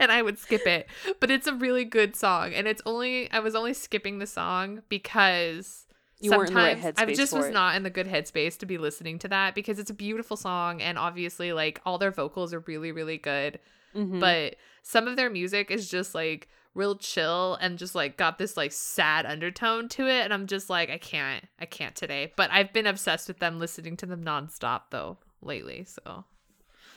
[0.00, 0.88] And I would skip it.
[1.20, 4.82] But it's a really good song and it's only I was only skipping the song
[4.88, 5.86] because
[6.20, 7.52] You weren't in the right sometimes I just was it.
[7.52, 10.80] not in the good headspace to be listening to that because it's a beautiful song
[10.80, 13.58] and obviously like all their vocals are really really good
[13.94, 14.20] mhm.
[14.20, 18.56] but some of their music is just like real chill and just like got this
[18.56, 22.50] like sad undertone to it and I'm just like I can't I can't today but
[22.50, 26.24] I've been obsessed with them listening to them nonstop though lately so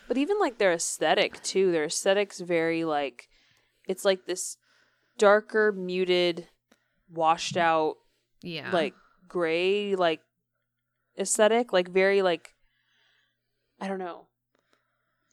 [0.08, 3.30] But even like their aesthetic too, their aesthetic's very like
[3.88, 4.58] it's like this
[5.18, 6.48] darker, muted,
[7.14, 7.96] washed out,
[8.42, 8.94] yeah like
[9.28, 10.22] gray, like
[11.20, 12.54] aesthetic, like very like
[13.80, 14.27] I don't know.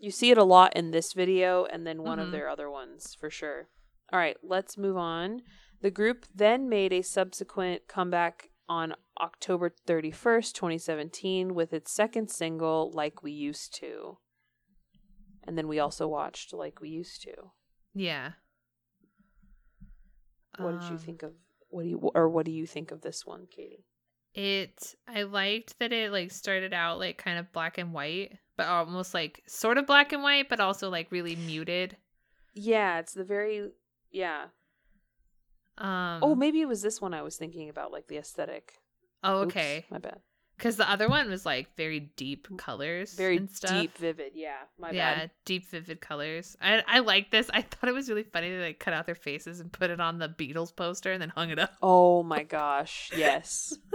[0.04, 2.24] You see it a lot in this video and then one Mhm.
[2.24, 3.70] of their other ones for sure.
[4.12, 5.42] All right, let's move on.
[5.80, 12.90] The group then made a subsequent comeback on October 31st, 2017 with its second single
[12.92, 14.18] Like We Used to.
[15.42, 17.52] And then we also watched Like We Used to.
[17.94, 18.32] yeah
[20.58, 21.34] What did you Um, think of
[21.70, 23.86] what do you or what do you think of this one, Katie?
[24.34, 28.66] It i liked that it like started out like kind of black and white but
[28.66, 31.96] almost like sort of black and white but also like really muted
[32.54, 33.70] Yeah, it's the very
[34.10, 34.46] yeah.
[35.78, 38.74] um Oh, maybe it was this one I was thinking about, like the aesthetic.
[39.22, 40.20] oh Oops, okay my bad.
[40.56, 43.72] because the other one was like very deep colors Very and stuff.
[43.72, 44.32] deep, vivid.
[44.36, 44.94] Yeah, my bad.
[44.96, 45.30] yeah bad.
[45.44, 48.66] deep vivid colors i i like this i thought it was really funny that they
[48.66, 51.50] like cut out their faces and put it on the beatles poster and then hung
[51.50, 53.76] it up Oh my gosh, yes.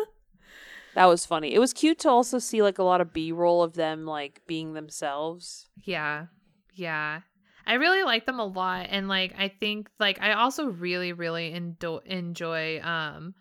[0.95, 1.53] that was funny.
[1.53, 4.41] It was cute to also see like a lot of B roll of them like
[4.47, 5.67] being themselves.
[5.83, 6.27] Yeah.
[6.73, 7.21] Yeah.
[7.65, 11.53] I really like them a lot and like I think like I also really really
[11.53, 13.35] endo- enjoy um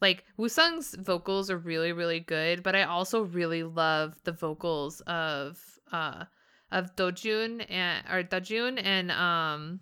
[0.00, 5.58] like Wusung's vocals are really really good, but I also really love the vocals of
[5.92, 6.24] uh
[6.72, 9.80] of Dojun and or Dajun and um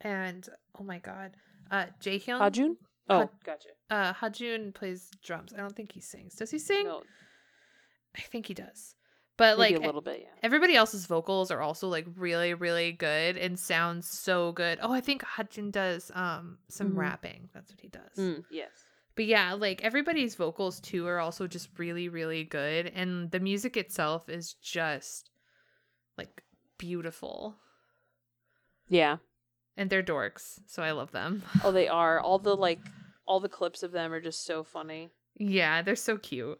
[0.00, 1.32] and oh my god,
[1.70, 2.40] uh Jaehyun.
[2.40, 2.76] Hajun?
[3.12, 3.68] Oh, Ha- gotcha.
[3.90, 5.52] Uh Hajun plays drums.
[5.52, 6.34] I don't think he sings.
[6.34, 6.86] Does he sing?
[6.86, 7.02] No,
[8.16, 8.94] I think he does.
[9.38, 10.28] But maybe like a little bit, yeah.
[10.42, 14.78] Everybody else's vocals are also like really, really good and sounds so good.
[14.82, 16.96] Oh, I think Hajun does um some Mhm.
[16.98, 17.48] rapping.
[17.54, 18.16] That's what he does.
[18.18, 18.70] Mm, yes.
[19.14, 22.86] But yeah, like everybody's vocals too are also just really, really good.
[22.94, 25.30] And the music itself is just
[26.18, 26.42] like
[26.78, 27.56] beautiful.
[28.88, 29.16] Yeah.
[29.76, 31.42] And they're dorks, so I love them.
[31.64, 32.20] Oh, they are.
[32.20, 32.80] All the like
[33.32, 35.08] all the clips of them are just so funny.
[35.36, 36.58] yeah, they're so cute.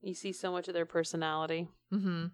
[0.00, 1.66] You see so much of their personality.
[1.92, 2.26] Mm-hmm.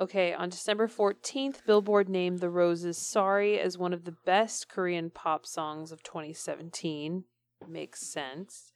[0.00, 5.10] Okay, on December 14th, Billboard named The Roses Sorry as one of the best Korean
[5.10, 7.22] pop songs of 2017.
[7.68, 8.72] Makes sense.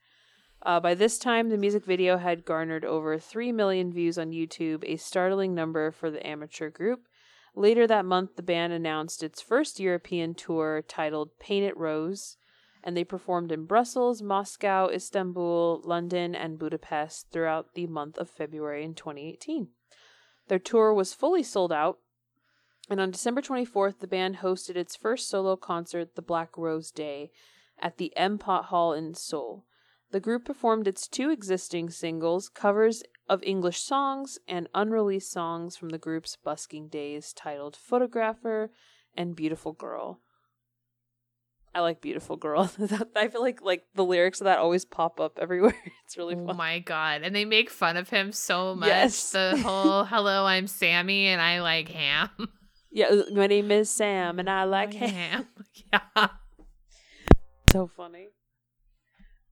[0.63, 4.85] Uh, by this time, the music video had garnered over 3 million views on YouTube,
[4.87, 7.09] a startling number for the amateur group.
[7.57, 12.37] Later that month, the band announced its first European tour titled Paint It Rose,
[12.87, 18.85] and they performed in Brussels, Moscow, Istanbul, London, and Budapest throughout the month of February
[18.85, 19.71] in 2018.
[20.47, 21.99] Their tour was fully sold out,
[22.89, 27.33] and on December 24th, the band hosted its first solo concert, The Black Rose Day,
[27.77, 29.65] at the M Pot Hall in Seoul.
[30.13, 35.89] The group performed its two existing singles, covers of English songs, and unreleased songs from
[35.89, 38.71] the group's busking days titled Photographer
[39.17, 40.21] and Beautiful Girl.
[41.77, 42.71] I like Beautiful Girl.
[43.17, 45.77] I feel like like the lyrics of that always pop up everywhere.
[46.07, 46.47] It's really fun.
[46.49, 47.23] Oh my god.
[47.23, 48.89] And they make fun of him so much.
[48.89, 49.33] Yes.
[49.33, 52.31] The whole hello, I'm Sammy and I like ham.
[52.93, 55.11] Yeah, uh, my name is Sam and I like ham.
[55.11, 55.49] ham.
[55.93, 56.29] Yeah.
[57.73, 58.29] So funny.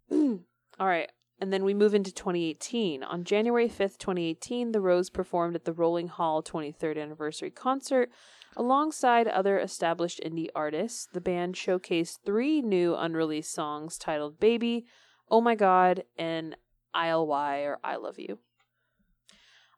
[0.12, 1.10] All right.
[1.40, 3.02] And then we move into 2018.
[3.02, 8.10] On January 5th, 2018, The Rose performed at the Rolling Hall 23rd anniversary concert
[8.56, 11.08] alongside other established indie artists.
[11.12, 14.86] The band showcased three new unreleased songs titled Baby,
[15.30, 16.56] Oh My God, and
[16.94, 18.38] ILY or I Love You.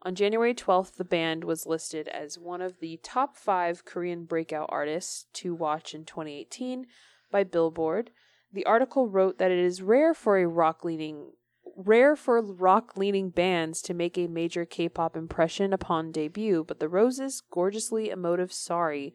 [0.02, 4.68] On January 12th, the band was listed as one of the top five Korean breakout
[4.68, 6.86] artists to watch in 2018
[7.32, 8.10] by Billboard.
[8.52, 11.32] The article wrote that it is rare for a rock leaning
[11.76, 16.88] rare for rock leaning bands to make a major K-pop impression upon debut, but the
[16.88, 19.14] Roses' gorgeously emotive Sorry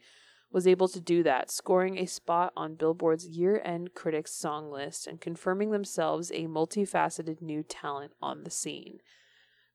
[0.51, 5.21] was able to do that, scoring a spot on Billboard's year-end critics song list and
[5.21, 8.99] confirming themselves a multifaceted new talent on the scene.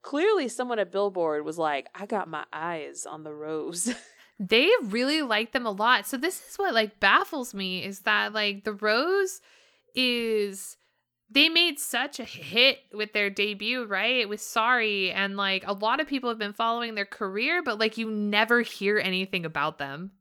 [0.03, 3.95] Clearly someone at Billboard was like, "I got my eyes on the Rose."
[4.39, 6.07] They really like them a lot.
[6.07, 9.41] So this is what like baffles me is that like the Rose
[9.95, 10.77] is
[11.31, 14.29] they made such a hit with their debut, right?
[14.29, 17.99] With Sorry and like a lot of people have been following their career, but like
[17.99, 20.13] you never hear anything about them.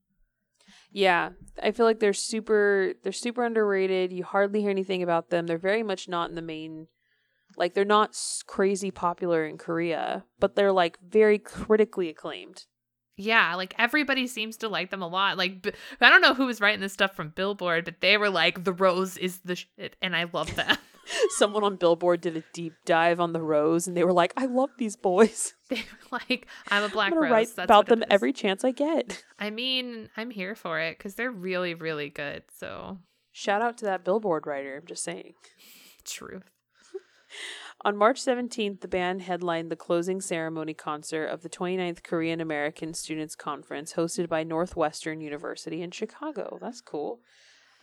[0.92, 4.14] Yeah, I feel like they're super they're super underrated.
[4.14, 5.46] You hardly hear anything about them.
[5.46, 6.88] They're very much not in the main
[7.58, 12.66] like they're not crazy popular in Korea, but they're like very critically acclaimed.
[13.18, 15.38] Yeah, like everybody seems to like them a lot.
[15.38, 18.64] Like I don't know who was writing this stuff from Billboard, but they were like
[18.64, 20.78] the Rose is the shit and I love them.
[21.38, 24.46] Someone on Billboard did a deep dive on the Rose and they were like, "I
[24.46, 25.54] love these boys.
[25.70, 27.32] they were like I'm a black I'm rose.
[27.32, 30.98] write That's about them is." every chance I get." I mean, I'm here for it
[31.00, 32.44] cuz they're really really good.
[32.58, 33.00] So,
[33.32, 35.34] Shout out to that Billboard writer, I'm just saying.
[36.06, 36.44] truth.
[37.82, 42.94] On March 17th, the band headlined the closing ceremony concert of the 29th Korean American
[42.94, 46.58] Students Conference hosted by Northwestern University in Chicago.
[46.62, 47.20] That's cool.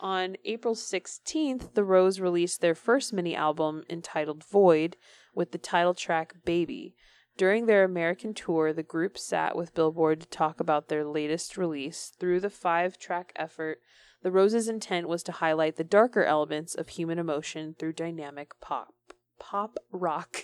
[0.02, 4.96] On April 16th, The Rose released their first mini album entitled Void
[5.32, 6.96] with the title track Baby.
[7.36, 12.12] During their American tour, the group sat with Billboard to talk about their latest release.
[12.18, 13.78] Through the five track effort,
[14.24, 18.94] The Rose's intent was to highlight the darker elements of human emotion through dynamic pop
[19.38, 20.38] pop rock.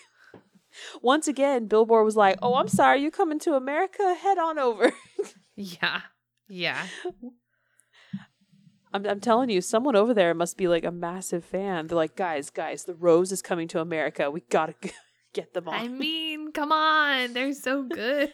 [1.02, 4.14] Once again, Billboard was like, "Oh, I'm sorry, you coming to America?
[4.14, 4.92] Head on over."
[5.60, 6.02] Yeah.
[6.48, 6.86] Yeah.
[8.92, 11.86] I'm, I'm telling you, someone over there must be like a massive fan.
[11.86, 14.30] They're like, "Guys, guys, the Rose is coming to America.
[14.30, 14.74] We gotta
[15.32, 17.32] get them on." I mean, come on.
[17.32, 18.32] They're so good.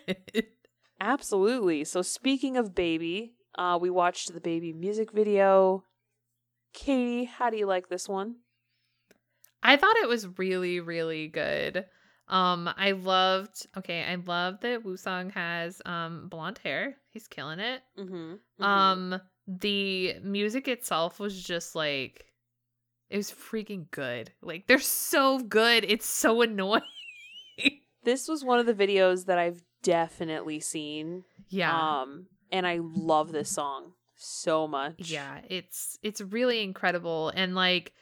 [1.00, 1.84] Absolutely.
[1.84, 5.84] So speaking of baby, uh, we watched the baby music video.
[6.72, 8.36] Katie, how do you like this one?
[9.62, 11.86] I thought it was really, really good.
[12.28, 16.96] Um, I loved okay, I love that Wusong has um blonde hair.
[17.10, 17.82] He's killing it.
[17.98, 18.64] Mm-hmm.
[18.64, 22.26] Um, the music itself was just like
[23.11, 24.33] it was freaking good.
[24.42, 25.85] Like they're so good.
[25.87, 26.83] It's so annoying.
[28.04, 31.24] this was one of the videos that I've definitely seen.
[31.48, 32.00] yeah.
[32.02, 35.11] Um, and I love this song so much.
[35.11, 37.92] Yeah, it's it's really incredible and like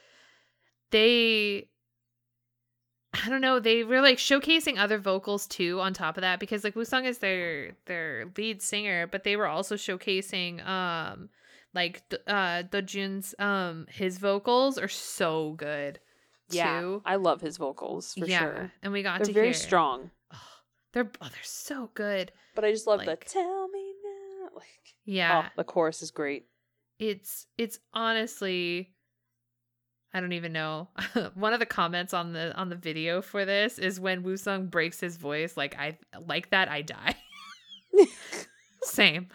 [0.91, 1.69] they
[3.15, 6.65] I don't know, they were like showcasing other vocals too on top of that because
[6.65, 11.29] like Wusong is their their lead singer, but they were also showcasing um
[11.75, 16.01] like uh Dojun's um his vocals are so good
[16.51, 16.81] yeah.
[16.81, 17.03] too.
[17.05, 18.73] I love his vocals for yeah, sure.
[18.83, 20.39] and we got They're to very hear strong, Oh,
[20.95, 22.33] they're oh, they're so good.
[22.55, 25.43] but I just love Like- the "Tell Me Now." Like, Yeah.
[25.47, 26.47] oh, the chorus is great.
[26.99, 28.92] it's it's honestly
[30.15, 30.89] I don't even know.
[31.35, 35.01] One of the comments on the on the video for this is when Wusung breaks
[35.01, 37.17] his voice like I like that I die.
[38.83, 39.29] Same.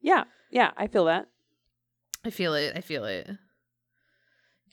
[0.00, 1.28] Yeah, yeah, I feel that.
[2.24, 2.74] I feel it.
[2.76, 3.28] I feel it.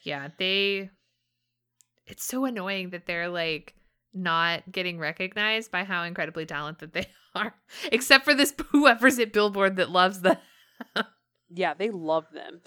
[0.02, 0.90] Yeah, they
[2.06, 3.74] it's so annoying that they're like
[4.14, 7.54] not getting recognized by how incredibly talented they are.
[7.92, 10.38] Except for this whoever's at Billboard that loves them.
[11.50, 12.60] Yeah, they love them.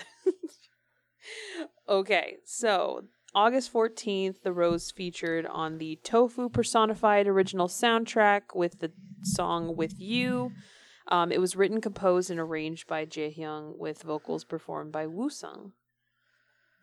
[1.87, 8.91] Okay, so August 14th, The Rose featured on the Tofu personified original soundtrack with the
[9.23, 10.51] song With You.
[11.07, 15.73] Um, it was written, composed, and arranged by Jaehyung with vocals performed by Woo-sung.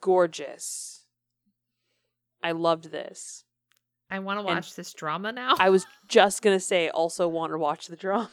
[0.00, 1.04] Gorgeous.
[2.42, 3.44] I loved this.
[4.10, 5.54] I want to watch this drama now.
[5.58, 8.30] I was just going to say, also want to watch the drama.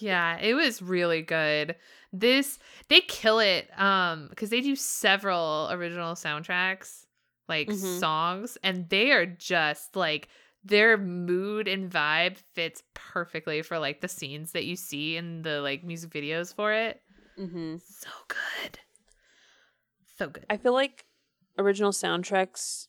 [0.00, 1.76] Yeah, it was really good.
[2.12, 7.06] This they kill it um because they do several original soundtracks,
[7.48, 7.98] like Mhm.
[8.00, 10.28] songs, and they are just like
[10.64, 15.60] their mood and vibe fits perfectly for like the scenes that you see in the
[15.60, 17.00] like music videos for it.
[17.38, 17.76] mm-hmm.
[17.78, 18.78] So good.
[20.18, 20.46] So good.
[20.50, 21.04] I feel like
[21.58, 22.88] original soundtracks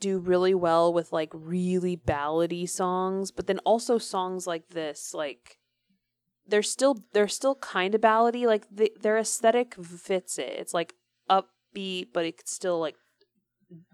[0.00, 5.57] do really well with like really ballady songs, but then also songs like this, like
[6.48, 8.46] they're still they're still kind of ballady.
[8.46, 10.54] Like the, their aesthetic fits it.
[10.58, 10.94] It's like
[11.30, 12.96] upbeat, but it's still like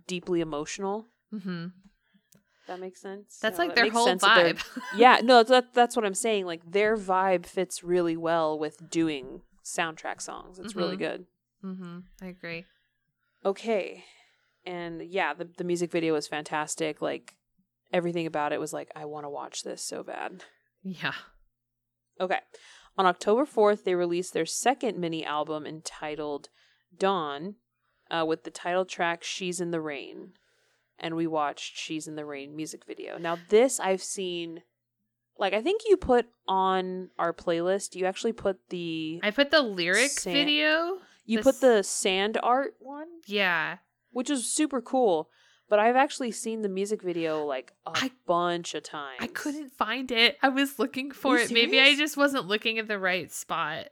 [0.06, 1.06] deeply emotional.
[1.30, 1.66] hmm
[2.66, 3.38] That makes sense.
[3.42, 4.80] That's No, like it their whole sense that they're- vibe.
[4.96, 6.46] yeah, no, that, that's what I'm saying.
[6.46, 10.58] Like their vibe fits really well with doing soundtrack songs.
[10.58, 10.98] It's really Mhm.
[10.98, 11.26] good.
[11.62, 12.64] hmm I agree.
[13.44, 14.04] okay
[14.66, 17.34] and yeah the, the music video was fantastic like
[17.92, 20.42] everything about it was like i want to watch this so bad
[20.82, 21.12] Yeah.
[22.20, 22.38] Okay
[22.96, 26.48] on october 4th they released their second mini album entitled
[26.96, 27.56] dawn
[28.10, 30.32] uh, with the title track she's in the rain
[30.98, 34.62] and we watched she's in the rain music video now this i've seen
[35.38, 39.62] like i think you put on our playlist you actually put the I put the
[39.62, 40.98] lyric Sa- video.
[41.24, 43.78] you the put the sand art one Yeah.
[44.12, 45.28] which is super cool.
[45.68, 49.18] But I've actually seen the music video like a I- bunch of times.
[49.20, 50.36] I couldn't find it.
[50.42, 51.50] I was looking for it.
[51.50, 53.86] Maybe I just wasn't looking at the right spot.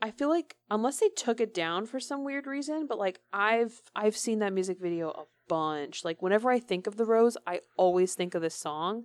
[0.00, 3.80] I feel like unless they took it down for some weird reason, but like I've
[3.96, 6.04] I've seen that music video a bunch.
[6.04, 9.04] Like whenever I think of the Rose, I always think of this song,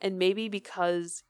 [0.00, 1.24] and maybe because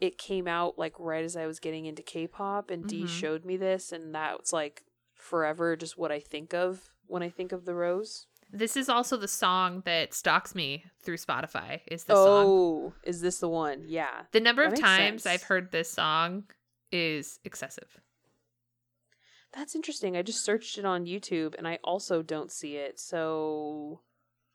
[0.00, 3.08] it came out like right as I was getting into K-pop, and Dee Mhm.
[3.08, 4.82] showed me this, and that's like
[5.14, 8.26] forever just what I think of when I think of the Rose.
[8.54, 11.80] This is also the song that stalks me through Spotify.
[11.88, 12.46] Is this song?
[12.46, 13.82] oh, is this the one?
[13.86, 14.22] Yeah.
[14.30, 15.26] The number that of times sense.
[15.26, 16.44] I've heard this song
[16.92, 18.00] is excessive.
[19.52, 20.16] That's interesting.
[20.16, 23.00] I just searched it on YouTube and I also don't see it.
[23.00, 24.00] So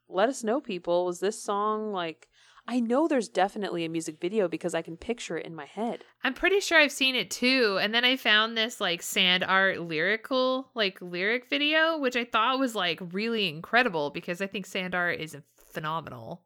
[0.08, 1.06] let us know, people.
[1.06, 2.30] Was this song like.
[2.72, 6.04] I know there's definitely a music video because I can picture it in my head.
[6.24, 7.80] I'm pretty sure I've seen it too.
[7.82, 12.60] And then I found this like sand art lyrical, like lyric video, which I thought
[12.60, 15.36] was like really incredible because I think sand art is
[15.74, 16.44] phenomenal.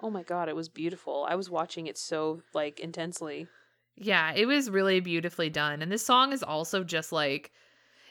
[0.00, 1.26] Oh my god, it was beautiful.
[1.28, 3.48] I was watching it so like intensely.
[3.96, 5.82] Yeah, it was really beautifully done.
[5.82, 7.50] And this song is also just like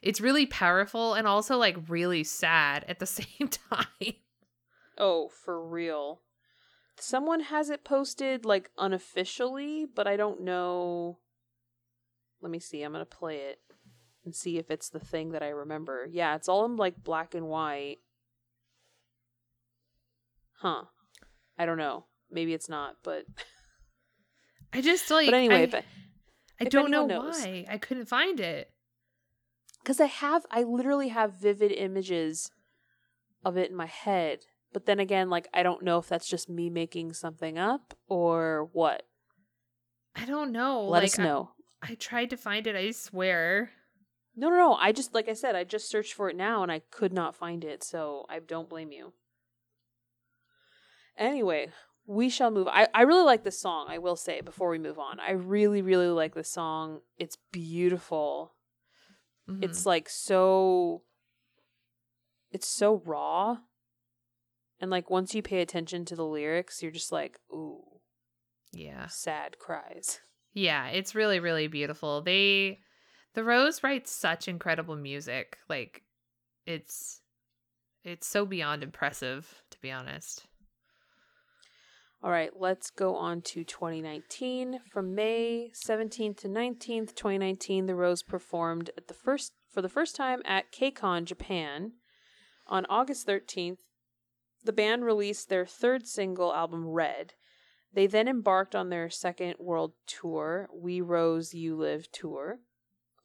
[0.01, 4.16] it's really powerful and also like really sad at the same time.
[4.97, 6.20] Oh, for real.
[6.98, 11.20] Someone has it posted like unofficially, but I don't know.
[12.41, 12.82] Let me see.
[12.84, 13.60] I'm going to play it
[14.24, 16.08] and see if it's the thing that I remember.
[16.10, 17.98] Yeah, it's all in like black and white.
[20.60, 20.84] Huh.
[21.58, 22.06] I don't know.
[22.32, 23.26] Maybe it's not, but
[24.74, 25.84] I just like but anyway, I, but
[26.60, 27.39] I if don't know knows.
[27.41, 27.66] why.
[27.70, 28.72] I couldn't find it.
[29.84, 32.52] because I have, I literally have vivid images
[33.43, 34.39] of it in my head.
[34.76, 38.67] But then again, like I don't know if that's just me making something up or
[38.73, 39.03] what.
[40.13, 40.82] I don't know.
[40.84, 41.51] Let like us know.
[41.82, 43.71] I, I tried to find it, I swear.
[44.36, 44.73] No, no, no.
[44.73, 47.38] I just, like I said, I just searched for it now and I could not
[47.38, 47.86] find it.
[47.86, 49.13] So I don't blame you.
[51.17, 51.69] Anyway,
[52.05, 52.67] we shall move.
[52.67, 55.21] I, I really like this song, I will say, before we move on.
[55.21, 56.99] I really, really like this song.
[57.17, 58.55] It's beautiful.
[59.49, 59.63] Mhm.
[59.63, 61.03] It's like so.
[62.51, 63.59] It's so raw.
[64.80, 67.84] And like once you pay attention to the lyrics, you're just like, ooh,
[68.73, 69.07] yeah.
[69.07, 70.19] sad cries.
[70.53, 72.21] Yeah, it's really really beautiful.
[72.21, 72.80] They
[73.34, 75.57] The Rose writes such incredible music.
[75.69, 76.03] Like
[76.65, 77.21] it's
[78.03, 80.45] it's so beyond impressive to be honest.
[82.23, 84.80] All right, let's go on to 2019.
[84.91, 90.15] From May 17th to 19th, 2019, The Rose performed at the first for the first
[90.15, 91.91] time at KCON Japan.
[92.65, 93.78] On August 13th,
[94.66, 97.34] the band released their third single album Red.
[97.93, 102.59] They then embarked on their second world tour, We Rose You Live tour,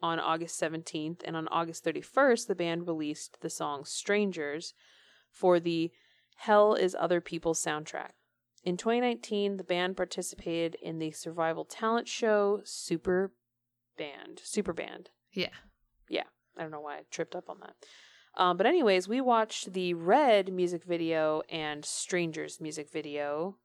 [0.02, 4.72] on August 17th, and on August 31st, the band released the song Strangers
[5.30, 5.90] for the
[6.36, 8.12] Hell is Other People's soundtrack.
[8.64, 13.32] In 2019, the band participated in the survival talent show Super
[13.96, 14.40] Band.
[14.42, 15.10] Super Band.
[15.32, 15.48] Yeah.
[16.08, 16.24] Yeah.
[16.56, 17.74] I don't know why I tripped up on that.
[18.36, 23.56] Um, but anyways, we watched the Red music video and Strangers music video.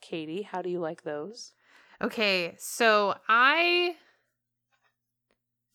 [0.00, 1.52] Katie, how do you like those?
[2.00, 3.94] Okay, so I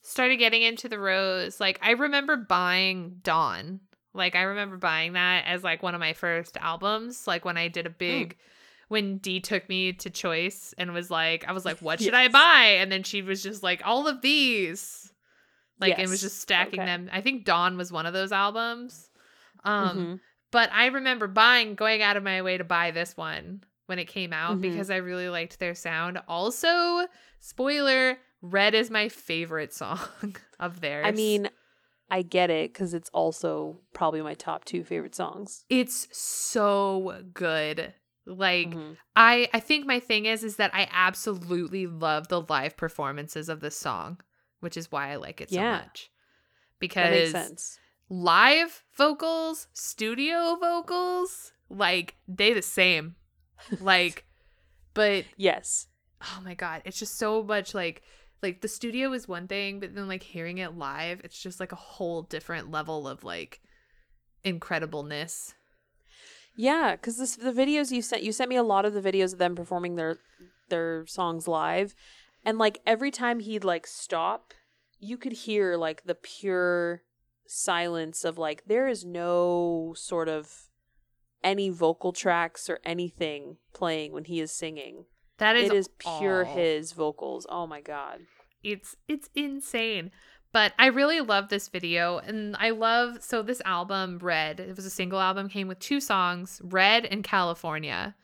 [0.01, 1.59] started getting into the rose.
[1.59, 3.81] Like I remember buying Dawn.
[4.13, 7.27] Like I remember buying that as like one of my first albums.
[7.27, 8.35] Like when I did a big
[8.87, 12.27] when Dee took me to Choice and was like, I was like, what should I
[12.29, 12.77] buy?
[12.79, 15.11] And then she was just like, all of these.
[15.79, 16.85] Like, it was just stacking Okay.
[16.85, 17.09] them.
[17.11, 19.09] I think Dawn was one of those albums.
[19.63, 20.19] Um, Mhm.
[20.51, 24.05] but I remember buying, going out of my way to buy this one when it
[24.05, 24.61] came out Mhm.
[24.61, 26.19] because I really liked their sound.
[26.27, 27.07] Also,
[27.39, 31.05] spoiler, Red is my favorite song of theirs.
[31.05, 31.49] I mean,
[32.09, 35.65] I get it because it's also probably my top two favorite songs.
[35.69, 37.93] it's so good.
[38.25, 38.97] Like, Mhm.
[39.15, 43.59] I I think my thing is is that I absolutely love the live performances of
[43.61, 44.19] this song,
[44.59, 45.71] which is why I like it so Yeah.
[45.79, 46.09] much.
[46.09, 47.79] That Because makes sense.
[48.09, 53.15] live vocals, studio vocals, like they the same.
[53.79, 54.25] like
[54.93, 55.87] but Yes.
[56.21, 58.01] oh my god, it's just so much like
[58.43, 61.71] like the studio is one thing, but then like hearing it live, it's just like
[61.71, 63.61] a whole different level of like
[64.45, 65.53] incredibleness.
[66.55, 69.39] Yeah, because the videos you sent you sent me a lot of the videos of
[69.39, 70.17] them performing their
[70.69, 71.95] their songs live,
[72.47, 74.53] and like every time he'd like stop,
[74.99, 77.03] you could hear like the pure
[77.45, 80.69] silence of like there is no sort of
[81.43, 85.03] any vocal tracks or anything playing when he is singing.
[85.39, 86.55] That is it is pure all.
[86.55, 87.45] his vocals.
[87.49, 88.21] Oh my god.
[88.63, 90.09] It's it's insane.
[90.53, 94.85] But I really love this video and I love so this album Red, it was
[94.85, 98.15] a single album came with two songs, Red and California.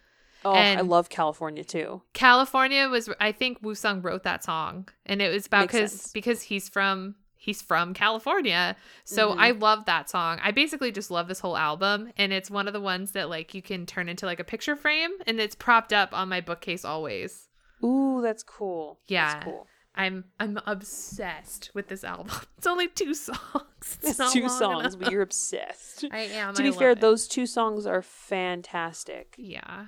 [0.45, 2.01] Oh, I love California too.
[2.13, 6.41] California was I think Wu Sung wrote that song and it was about cuz because
[6.43, 8.75] he's from he's from California.
[9.03, 9.37] So Mhm.
[9.39, 10.39] I love that song.
[10.41, 13.53] I basically just love this whole album and it's one of the ones that like
[13.53, 16.85] you can turn into like a picture frame and it's propped up on my bookcase
[16.85, 17.49] always.
[17.83, 18.99] Ooh, that's cool.
[19.07, 19.33] Yeah.
[19.33, 19.67] That's cool.
[19.95, 22.27] I'm I'm obsessed with this album.
[22.57, 23.99] It's only two songs.
[24.01, 24.99] It's not two songs, enough.
[24.99, 26.05] but you're obsessed.
[26.11, 26.53] I am.
[26.55, 27.01] to I be fair, it.
[27.01, 29.35] those two songs are fantastic.
[29.37, 29.87] Yeah.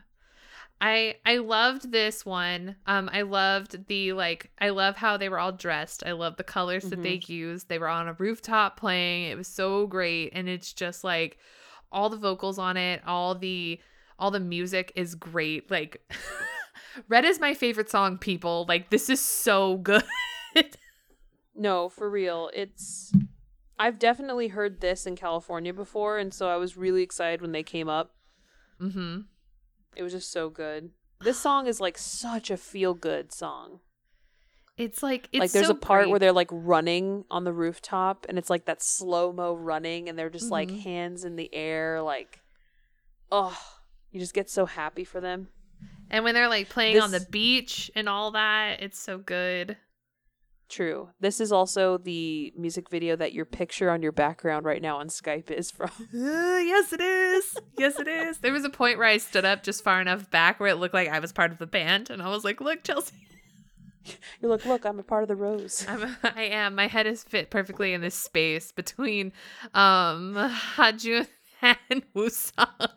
[0.81, 2.75] I I loved this one.
[2.85, 6.03] Um I loved the like I love how they were all dressed.
[6.05, 7.31] I love the colors that they Mm-hmm.
[7.31, 7.69] used.
[7.69, 9.31] They were on a rooftop playing.
[9.31, 11.37] It was so great and it's just like
[11.91, 13.79] all the vocals on it, all the
[14.19, 15.71] all the music is great.
[15.71, 16.01] Like
[17.09, 18.65] Red is my favorite song, people.
[18.67, 20.03] Like this is so good.
[21.57, 22.49] No, for real.
[22.53, 23.13] It's
[23.79, 27.63] I've definitely heard this in California before, and so I was really excited when they
[27.63, 28.11] came up.
[28.81, 29.25] mhm.
[29.95, 30.91] It was just so good.
[31.21, 33.79] This song is like such a feel good song.
[34.77, 36.09] It's like it's like there's so a part great.
[36.11, 40.19] where they're like running on the rooftop and it's like that slow mo running and
[40.19, 40.81] they're just like Mhm.
[40.83, 42.41] hands in the air like
[43.31, 43.57] oh
[44.11, 45.47] you just get so happy for them.
[46.09, 49.77] And when they're like playing on the beach and all that, it's so good.
[50.67, 51.09] True.
[51.19, 55.07] This is also the music video that your picture on your background right now on
[55.07, 55.91] Skype is from.
[56.15, 57.57] Uh, yes, it is.
[57.77, 58.39] Yes, it is.
[58.39, 60.93] There was a point where I stood up just far enough back where it looked
[60.93, 63.13] like I was part of the band, and I was like, "Look, Chelsea,
[64.41, 65.85] You're like, look, I'm a part of the rose.
[65.87, 66.75] I'm, I am.
[66.75, 69.33] My head is fit perfectly in this space between
[69.73, 70.35] um
[70.75, 71.27] Hajun
[71.61, 72.89] and Wusong."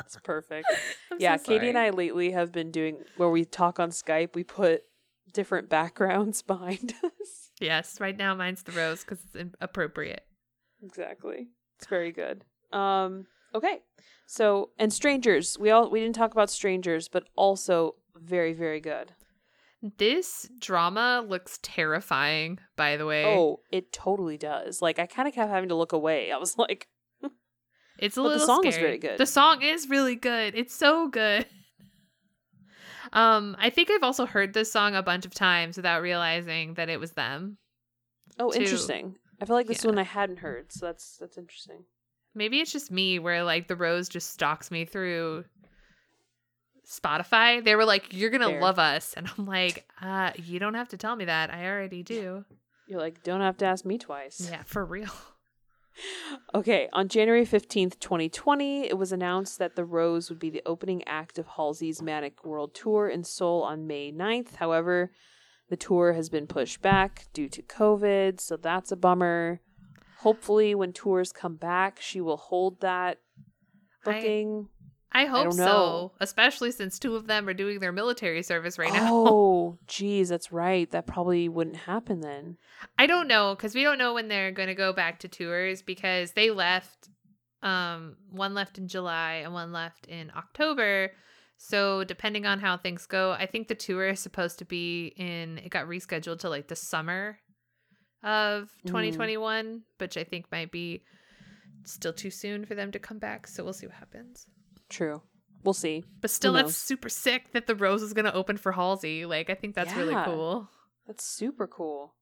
[0.00, 0.66] It's perfect.
[1.10, 1.78] I'm yeah, so Katie and.
[1.78, 4.82] I lately have been doing where we talk on Skype, we put
[5.34, 7.50] different backgrounds behind us.
[7.60, 10.24] Yes, right now mine's the rose because it's appropriate.
[10.82, 11.48] Exactly.
[11.78, 12.44] It's very good.
[12.72, 13.80] Um okay.
[14.26, 15.58] So, and Strangers.
[15.58, 19.12] We all we didn't talk about Strangers, but also very very good.
[19.98, 22.58] This drama looks terrifying.
[22.74, 24.80] By the way, Oh, it totally does.
[24.80, 26.32] Like I kind of kept having to look away.
[26.32, 26.88] I was like,
[27.98, 28.80] It's a But the song scary.
[28.82, 29.18] very good.
[29.18, 30.54] The song is really good.
[30.56, 31.46] It's so good.
[33.14, 36.88] Um, I think I've also heard this song a bunch of times without realizing that
[36.90, 37.56] it was them.
[38.38, 38.58] "Oh, Too.
[38.58, 39.90] interesting." I feel like this Yeah.
[39.90, 41.84] one I hadn't heard, so that's that's interesting.
[42.34, 45.44] Maybe it's just me where like the rose just stalks me through
[46.86, 47.62] Spotify.
[47.64, 48.60] They were like, "You're gonna Fair.
[48.60, 51.52] love us," and I'm like, "Uh, you don't have to tell me that.
[51.52, 52.44] I already do."
[52.86, 55.10] You're like, "Don't have to ask me twice." Yeah, for real.
[56.54, 61.02] Okay, on January 15th, 2020, it was announced that The Rose would be the opening
[61.04, 64.56] act of Halsey's Manic World Tour in Seoul on May 9th.
[64.56, 65.10] However,
[65.68, 69.60] the tour has been pushed back due to COVID, so that's a bummer.
[70.18, 73.18] Hopefully, when tours come back, she will hold that
[74.04, 74.68] booking.
[74.68, 74.84] I
[75.26, 79.08] hope don't so, especially since two of them are doing their military service right now.
[79.26, 80.90] Oh, geez, that's right.
[80.90, 82.58] That probably wouldn't happen then.
[82.98, 85.80] I don't know because we don't know when they're going to go back to tours
[85.82, 87.08] because they left.
[87.62, 91.12] Um, one left in July and one left in October.
[91.56, 95.58] So depending on how things go, I think the tour is supposed to be in.
[95.58, 97.38] It got rescheduled to like the summer
[98.22, 98.88] of Mm.
[98.88, 101.04] 2021, which I think might be
[101.84, 103.46] still too soon for them to come back.
[103.46, 104.46] So we'll see what happens.
[104.88, 105.22] True.
[105.62, 106.04] we'll see.
[106.20, 109.24] But still, that's super sick that the Rose is going to open for Halsey.
[109.26, 110.68] Like, I think that's really cool.
[111.06, 112.14] That's super cool.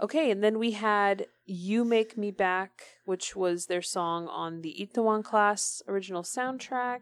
[0.00, 4.74] Okay, and then we had You Make Me Back, which was their song on the
[4.80, 7.00] Itaewon class original soundtrack.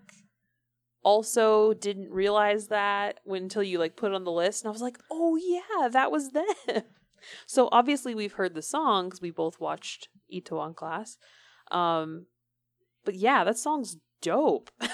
[1.03, 4.73] Also didn't realize that when, until you like put it on the list and I
[4.73, 6.45] was like, "Oh yeah, that was them."
[7.47, 11.17] so obviously we've heard the song cuz we both watched Itaewon class.
[11.71, 12.27] Um
[13.07, 14.71] but yeah, that song's dope.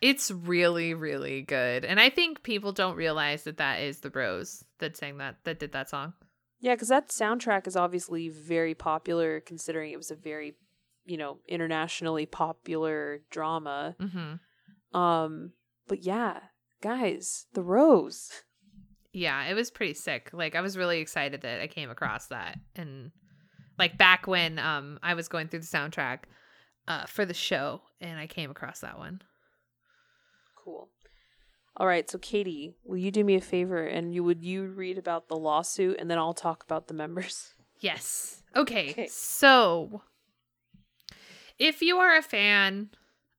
[0.00, 1.84] It's really, really good.
[1.84, 5.58] And I think people don't realize that that is the Rose that sang that, that
[5.58, 6.12] did that song.
[6.60, 10.54] Yeah, because that soundtrack is obviously very popular, considering it was a very,
[11.04, 13.96] you know, internationally popular drama.
[14.00, 15.52] hmm Um,
[15.86, 16.38] but yeah,
[16.80, 18.30] guys, the Rose.
[19.12, 20.30] Yeah, it was pretty sick.
[20.32, 22.58] Like, I was really excited that I came across that.
[22.76, 23.10] And,
[23.78, 26.20] like, back when um I was going through the soundtrack
[26.88, 29.20] uh, for the show, and I came across that one.
[30.56, 30.88] Cool.
[31.76, 34.98] All right, so Katie, will you do me a favor and you would you read
[34.98, 37.54] about the lawsuit and then I'll talk about the members?
[37.78, 38.42] Yes.
[38.56, 38.90] Okay.
[38.90, 39.06] Okay.
[39.06, 40.02] So,
[41.58, 42.90] if you are a fan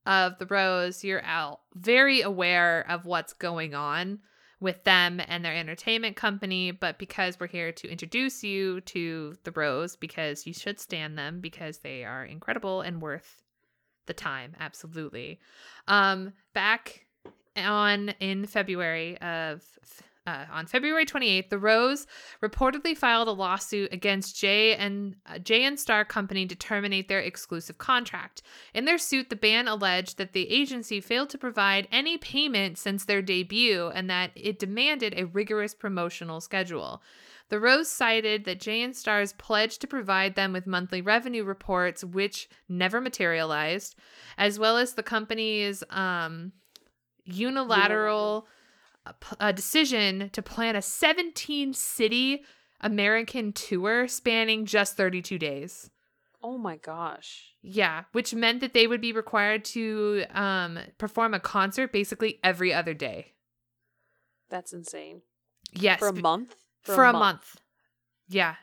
[0.06, 4.20] of the Rose, you're out very aware of what's going on
[4.60, 6.70] with them and their entertainment company.
[6.70, 11.40] But because we're here to introduce you to the Rose, because you should stand them
[11.40, 13.42] because they are incredible and worth
[14.06, 14.54] the time.
[14.60, 15.40] Absolutely.
[15.88, 17.06] Um, back
[17.56, 19.62] on in February of.
[20.26, 22.06] Uh, on February 28th, the Rose
[22.42, 27.78] reportedly filed a lawsuit against J and uh, and Star Company to terminate their exclusive
[27.78, 28.42] contract.
[28.74, 33.04] In their suit, the band alleged that the agency failed to provide any payment since
[33.04, 37.02] their debut and that it demanded a rigorous promotional schedule.
[37.48, 42.04] The Rose cited that J and Star's pledged to provide them with monthly revenue reports,
[42.04, 43.96] which never materialized,
[44.36, 46.52] as well as the company's um,
[47.24, 48.46] unilateral
[49.38, 52.44] a, decision to plan a 17 city
[52.80, 55.90] American tour spanning just 32 days.
[56.42, 57.54] Oh my gosh.
[57.62, 62.72] Yeah, which meant that they would be required to um, perform a concert basically every
[62.72, 63.34] other day.
[64.48, 65.22] That's insane.
[65.72, 66.56] Yes, For a month?
[66.82, 67.56] for, a month.
[68.28, 68.54] Yeah,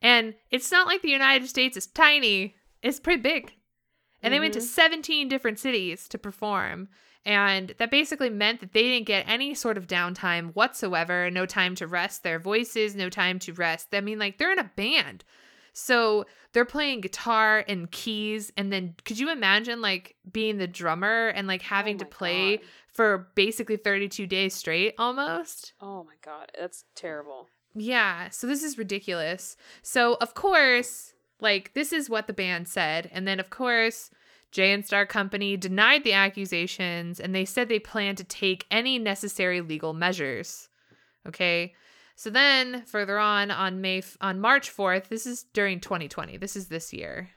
[0.00, 3.52] and it's not like the United States is tiny; it's pretty big.
[4.22, 4.62] And they went to Mhm.
[4.62, 6.88] 17 different cities to perform.
[7.24, 11.74] And that basically meant that they didn't get any sort of downtime whatsoever, no time
[11.76, 13.88] to rest their voices, no time to rest.
[13.94, 15.24] I mean, like, they're in a band.
[15.72, 18.52] So they're playing guitar and keys.
[18.56, 22.56] And then could you imagine, like, being the drummer and, like, having Oh to play
[22.58, 22.66] God.
[22.92, 25.72] for basically 32 days straight almost?
[25.80, 27.48] Oh my god, that's terrible.
[27.74, 29.56] Yeah, so this is ridiculous.
[29.80, 34.10] So, of course, like this is what the band said, and then of course,
[34.52, 38.98] J and Star Company denied the accusations and they said they plan to take any
[38.98, 40.68] necessary legal measures.
[41.26, 41.74] Okay?
[42.16, 46.36] So then further on on May on March 4th, this is during 2020.
[46.36, 47.30] This is this year.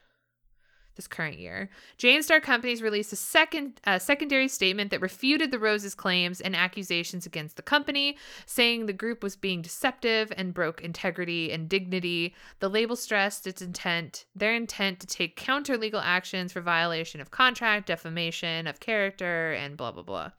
[0.95, 1.69] This current year.
[1.97, 6.39] J and Star Companies released a second uh, secondary statement that refuted the Roses' claims
[6.39, 11.67] and accusations against the company, saying the group was being deceptive and broke integrity and
[11.67, 12.33] dignity.
[12.59, 17.29] The label stressed its intent, their intent to take counter legal actions for violation of
[17.29, 20.31] contract, defamation of character, and blah blah blah.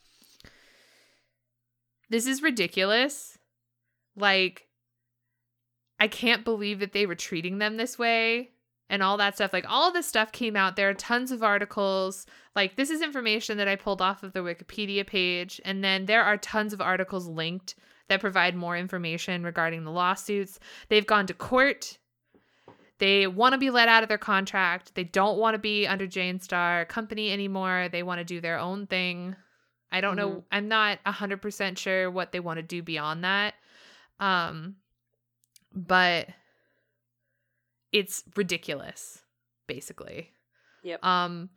[2.08, 3.36] This is ridiculous.
[4.16, 4.68] Like,
[6.00, 8.52] I can't believe that they were treating them this way
[8.88, 9.52] and all that stuff.
[9.52, 10.76] Like, all this stuff came out.
[10.76, 12.26] There are tons of articles.
[12.54, 15.60] Like, this is information that I pulled off of the Wikipedia page.
[15.64, 17.74] And then there are tons of articles linked
[18.08, 20.60] that provide more information regarding the lawsuits.
[20.88, 21.98] They've gone to court.
[22.98, 24.94] They want to be let out of their contract.
[24.94, 27.88] They don't want to be under J and Star Company anymore.
[27.90, 29.36] They want to do their own thing.
[29.92, 30.44] I don't know.
[30.50, 33.54] I'm not 100% sure what they want to do beyond that.
[34.18, 34.76] Um
[35.74, 36.28] but
[37.92, 39.22] it's ridiculous
[39.66, 40.30] basically.
[40.82, 41.04] Yep.
[41.04, 41.50] Um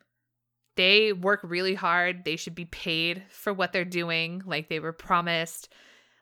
[0.75, 2.23] they work really hard.
[2.23, 5.69] They should be paid for what they're doing like they were promised.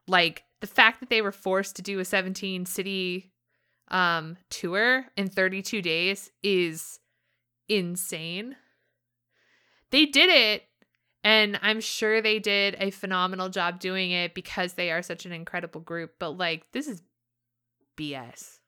[0.08, 3.32] Like the fact that they were forced to do a 17 city
[3.90, 7.00] um tour in 32 days is
[7.70, 8.56] insane.
[9.92, 10.64] They did it
[11.24, 15.32] and I'm sure they did a phenomenal job doing it because they are such an
[15.32, 17.02] incredible group, but like this is
[17.98, 18.60] BS.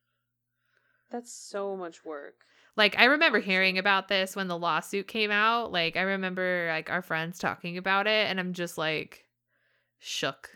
[1.12, 2.46] That's so much work.
[2.76, 5.72] Like I remember hearing about this when the lawsuit came out.
[5.72, 9.26] Like I remember like our friends talking about it and I'm just like
[10.00, 10.50] shook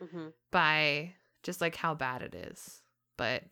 [0.00, 2.82] hmm by just like how bad it is.
[3.16, 3.44] But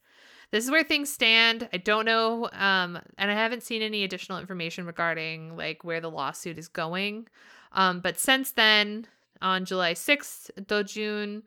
[0.51, 1.69] this is where things stand.
[1.73, 6.11] I don't know, um, and I haven't seen any additional information regarding like where the
[6.11, 7.29] lawsuit is going.
[7.73, 9.07] Um, but since then,
[9.43, 11.43] on July 6th, Dojun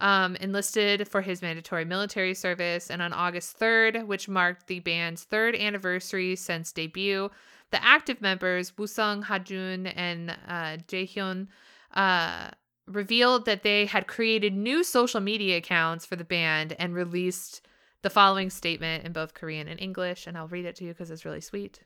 [0.00, 5.24] um, enlisted for his mandatory military service, and on August 3rd, which marked the band's
[5.24, 7.30] third anniversary since debut,
[7.70, 11.48] the active members Wooseung, Hajun, and uh, Jaehyun
[11.94, 12.50] uh,
[12.86, 17.66] revealed that they had created new social media accounts for the band and released
[18.02, 21.10] the following statement in both Korean and English, and I'll read it to you because
[21.10, 21.80] it's really sweet.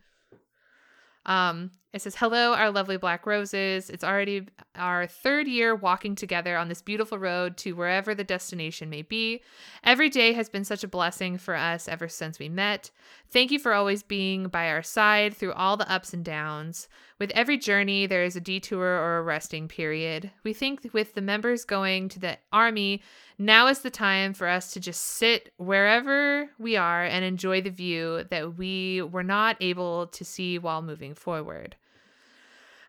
[1.26, 3.88] Um, it says, Hello, our lovely black roses.
[3.88, 8.90] It's already our third year walking together on this beautiful road to wherever the destination
[8.90, 9.42] may be.
[9.84, 12.90] Every day has been such a blessing for us ever since we met.
[13.30, 16.88] Thank you for always being by our side through all the ups and downs.
[17.20, 20.32] With every journey, there is a detour or a resting period.
[20.42, 23.02] We think with the members going to the army,
[23.38, 27.70] now is the time for us to just sit wherever we are and enjoy the
[27.70, 31.76] view that we were not able to see while moving forward.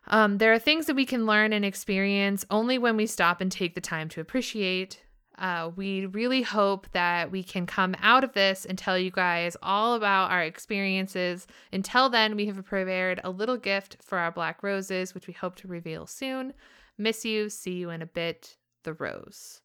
[0.08, 3.50] Um, there are things that we can learn and experience only when we stop and
[3.50, 5.02] take the time to appreciate.
[5.38, 9.56] Uh, we really hope that we can come out of this and tell you guys
[9.62, 11.46] all about our experiences.
[11.72, 15.56] Until then, we have prepared a little gift for our black roses, which we hope
[15.56, 16.54] to reveal soon.
[16.96, 17.50] Miss you.
[17.50, 18.56] See you in a bit.
[18.84, 19.60] The Rose.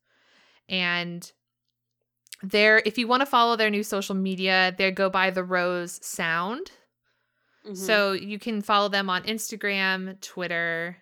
[0.68, 1.32] And
[2.44, 6.00] there, if you want to follow their new social media, they go by the Rose
[6.04, 6.72] Sound.
[7.66, 7.76] Mm-hmm.
[7.76, 10.98] So you can follow them on Instagram, Twitter,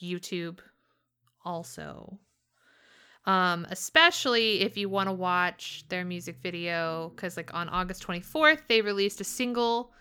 [0.00, 0.58] YouTube,
[1.44, 2.18] also.
[3.24, 8.62] Um, especially if you want to watch their music video, because like on August 24th,
[8.68, 9.92] they released a single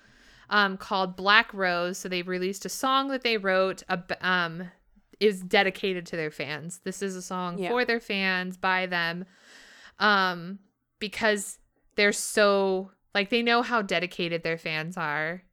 [0.50, 1.98] um, called Black Rose.
[1.98, 3.84] So they released a song that they wrote
[4.22, 4.70] um,
[5.20, 6.82] is dedicated to their fans.
[6.84, 7.70] This is a song yeah.
[7.70, 9.26] for their fans by them.
[10.00, 10.60] Um
[11.02, 11.58] because
[11.96, 15.44] they're so like they know how dedicated their fans are.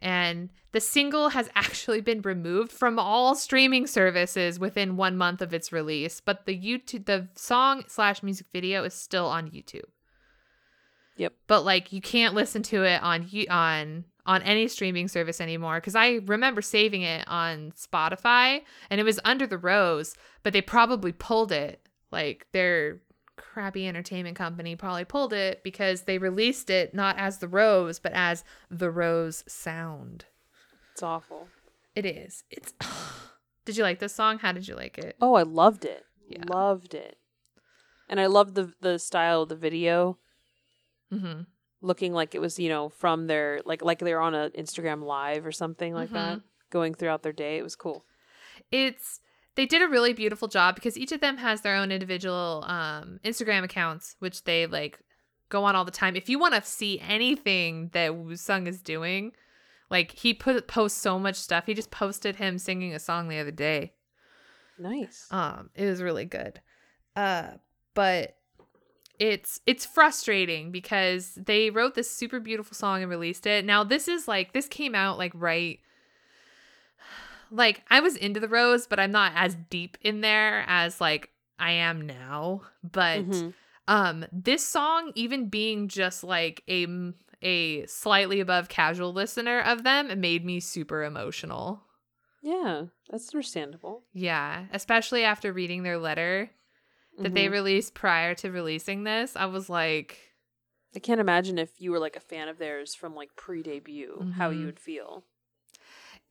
[0.00, 5.54] And the single has actually been removed from all streaming services within one month of
[5.54, 9.88] its release, but the YouTube the song slash music video is still on YouTube.
[11.16, 11.34] Yep.
[11.46, 15.94] But like you can't listen to it on on on any streaming service anymore because
[15.94, 21.12] I remember saving it on Spotify and it was under the rose, but they probably
[21.12, 21.86] pulled it.
[22.10, 23.00] Like their
[23.52, 28.12] crappy entertainment company probably pulled it because they released it not as the rose, but
[28.12, 30.26] as the rose sound.
[30.92, 31.48] It's awful.
[31.94, 32.44] It is.
[32.50, 32.72] It's.
[33.64, 34.38] did you like this song?
[34.38, 35.16] How did you like it?
[35.20, 36.04] Oh, I loved it.
[36.28, 36.44] Yeah.
[36.48, 37.18] Loved it.
[38.08, 40.18] And I loved the the style of the video.
[41.12, 41.42] Mm-hmm
[41.82, 45.46] looking like it was you know from their like like they're on a Instagram live
[45.46, 46.16] or something like mm-hmm.
[46.16, 46.40] that
[46.70, 47.58] going throughout their day.
[47.58, 48.04] It was cool.
[48.70, 49.20] It's
[49.60, 53.20] they did a really beautiful job because each of them has their own individual um
[53.22, 54.98] Instagram accounts which they like
[55.50, 56.16] go on all the time.
[56.16, 59.32] If you want to see anything that Woosung is doing,
[59.90, 61.66] like he put posts so much stuff.
[61.66, 63.92] He just posted him singing a song the other day.
[64.78, 65.26] Nice.
[65.30, 66.62] Um it was really good.
[67.14, 67.48] Uh
[67.92, 68.38] but
[69.18, 73.66] it's it's frustrating because they wrote this super beautiful song and released it.
[73.66, 75.80] Now this is like this came out like right
[77.50, 81.30] like I was into the rose, but I'm not as deep in there as like
[81.58, 82.62] I am now.
[82.82, 83.50] But mm-hmm.
[83.88, 86.86] um this song even being just like a
[87.42, 91.82] a slightly above casual listener of them it made me super emotional.
[92.42, 94.02] Yeah, that's understandable.
[94.14, 96.50] Yeah, especially after reading their letter
[97.18, 97.34] that mm-hmm.
[97.34, 100.18] they released prior to releasing this, I was like
[100.94, 104.30] I can't imagine if you were like a fan of theirs from like pre-debut mm-hmm.
[104.32, 104.66] how you mm-hmm.
[104.66, 105.24] would feel.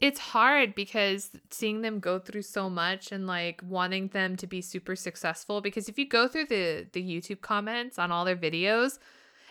[0.01, 4.61] It's hard because seeing them go through so much and like wanting them to be
[4.61, 8.97] super successful because if you go through the the YouTube comments on all their videos,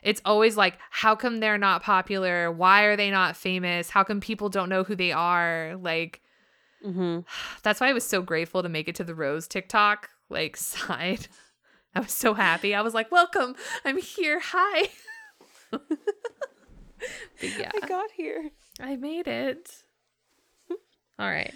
[0.03, 2.51] it's always like how come they're not popular?
[2.51, 3.91] Why are they not famous?
[3.91, 5.77] How come people don't know who they are?
[5.79, 6.23] Like
[6.85, 7.21] mm-hmm.
[7.63, 11.29] That's why I was so grateful to make it to the Rose TikTok like side.
[11.95, 12.75] I was so happy.
[12.75, 14.41] I was like, "Welcome, I'm here.
[14.43, 14.89] Hi."
[17.43, 18.51] yeah, I got here.
[18.81, 19.85] I made it.
[21.19, 21.55] All right.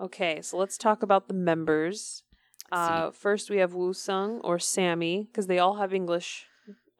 [0.00, 2.22] Okay, so let's talk about the members.
[2.70, 6.46] Uh, first, we have Woosung or Sammy because they all have English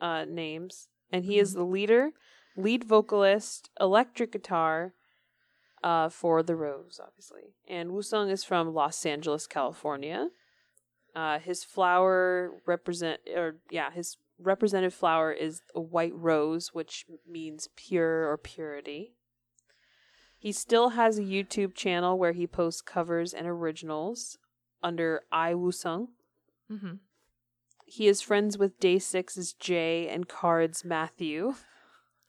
[0.00, 1.42] uh, names, and he mm-hmm.
[1.42, 2.10] is the leader,
[2.56, 4.92] lead vocalist, electric guitar,
[5.82, 7.54] uh, for the Rose, obviously.
[7.68, 10.28] And Woosung is from Los Angeles, California.
[11.14, 17.68] Uh, his flower represent or yeah, his representative flower is a white rose, which means
[17.76, 19.12] pure or purity.
[20.42, 24.38] He still has a YouTube channel where he posts covers and originals
[24.82, 26.08] under I Wusung.
[26.68, 26.94] Mm-hmm.
[27.86, 31.54] He is friends with Day Six's Jay and KARD's Matthew,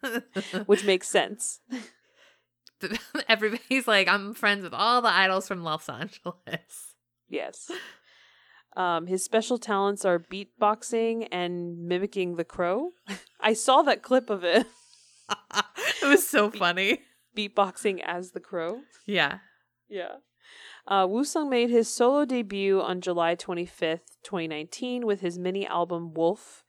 [0.68, 1.61] which makes sense.
[3.28, 6.93] Everybody's like, I'm friends with all the idols from Los Angeles.
[7.28, 7.72] Yes.
[8.78, 12.91] Um, his special talents are beatboxing and mimicking the crow.
[13.39, 14.68] I saw that clip of it.
[16.03, 16.99] it was so funny.
[17.36, 18.81] Beatboxing as the crow.
[19.05, 19.39] Yeah.
[19.89, 20.17] Yeah.
[20.88, 26.63] Uh, Woo-sung made his solo debut on July 25th, 2019 with his mini album Wolf,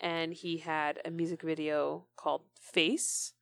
[0.00, 3.32] and he had a music video called Face.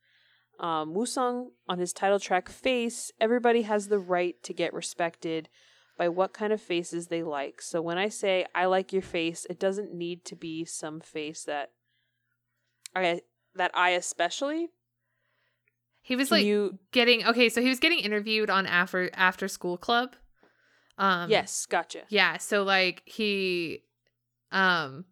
[0.59, 5.49] Um, Woo-sung, on his title track Face, everybody has the right to get respected
[5.97, 7.61] by what kind of faces they like.
[7.61, 11.43] So when I say I like your face, it doesn't need to be some face
[11.43, 11.71] that
[12.95, 13.21] I
[13.55, 14.69] that I especially
[16.03, 19.47] he was Can like you getting okay, so he was getting interviewed on after after
[19.47, 20.15] school club.
[20.99, 22.03] Um Yes, gotcha.
[22.09, 23.83] Yeah, so like he
[24.51, 25.05] um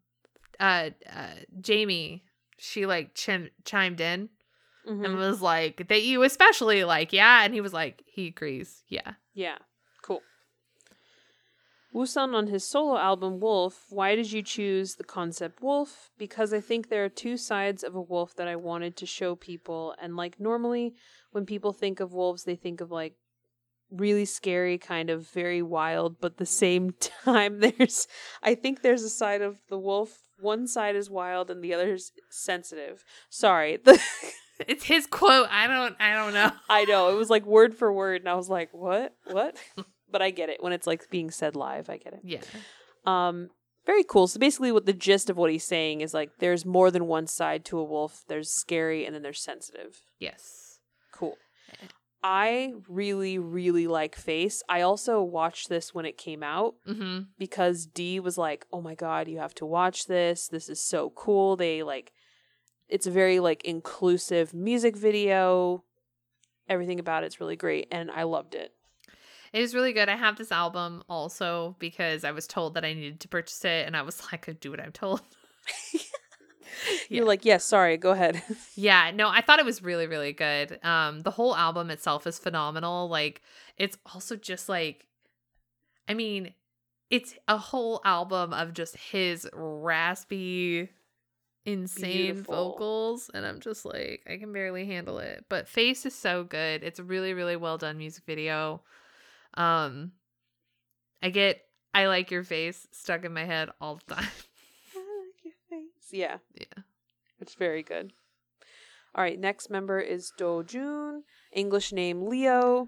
[0.60, 1.28] uh, uh
[1.60, 2.24] Jamie,
[2.60, 4.30] she like chim- chimed in
[4.88, 5.06] Mhm.
[5.06, 8.84] and was like that you especially like, yeah, and he was like he agrees.
[8.88, 9.14] Yeah.
[9.34, 9.58] Yeah.
[11.94, 16.10] Woosun on his solo album Wolf, why did you choose the concept wolf?
[16.18, 19.36] Because I think there are two sides of a wolf that I wanted to show
[19.36, 19.94] people.
[20.02, 20.94] And like normally
[21.32, 23.16] when people think of wolves, they think of like
[23.92, 26.94] really scary, kind of very wild, but the same
[27.26, 28.08] time there's
[28.42, 30.20] I think there's a side of the wolf.
[30.40, 33.04] One side is wild and the other is sensitive.
[33.30, 33.78] Sorry.
[33.78, 34.02] The
[34.68, 35.48] It's his quote.
[35.50, 36.52] I don't I don't know.
[36.70, 37.10] I know.
[37.10, 39.16] It was like word for word and I was like, "What?
[39.26, 39.58] What?"
[40.12, 41.90] but I get it when it's like being said live.
[41.90, 42.20] I get it.
[42.24, 42.42] Yeah.
[43.06, 43.50] Um,
[43.86, 44.28] very cool.
[44.28, 47.26] So basically, what the gist of what he's saying is like, there's more than one
[47.28, 48.24] side to a wolf.
[48.28, 50.02] There's scary, and then there's sensitive.
[50.20, 50.80] Yes.
[51.14, 51.38] Cool.
[52.24, 54.62] I really, really like Face.
[54.70, 57.30] I also watched this when it came out Mhm.
[57.40, 60.48] because Dee was like, "Oh my god, you have to watch this.
[60.48, 62.12] This is so cool." They like,
[62.88, 65.84] it's a very like inclusive music video.
[66.70, 68.76] Everything about it's really great, and I loved it.
[69.54, 70.08] It is really good.
[70.08, 73.86] I have this album also because I was told that I needed to purchase it
[73.86, 75.22] and I was like, I do what I'm told.
[77.10, 78.42] You're like, yes, sorry, go ahead.
[78.76, 80.84] Yeah, no, I thought it was really, really good.
[80.84, 83.10] Um, the whole album itself is phenomenal.
[83.10, 83.42] Like,
[83.78, 85.06] it's also just like,
[86.08, 86.54] I mean,
[87.12, 90.90] it's a whole album of just his raspy,
[91.66, 92.56] insane Beautiful.
[92.72, 95.46] vocals, and I'm just like, I can barely handle it.
[95.50, 96.84] But Face is so good.
[96.84, 98.82] It's a really, really well done music video.
[99.56, 100.14] Um,
[101.22, 101.62] I get
[101.94, 104.30] I like your face stuck in my head all the time.
[104.96, 106.12] I like your face.
[106.12, 106.84] Yeah, yeah.
[107.40, 108.14] it's very good.
[109.14, 112.88] All right, next member is Do Jun, English name Leo.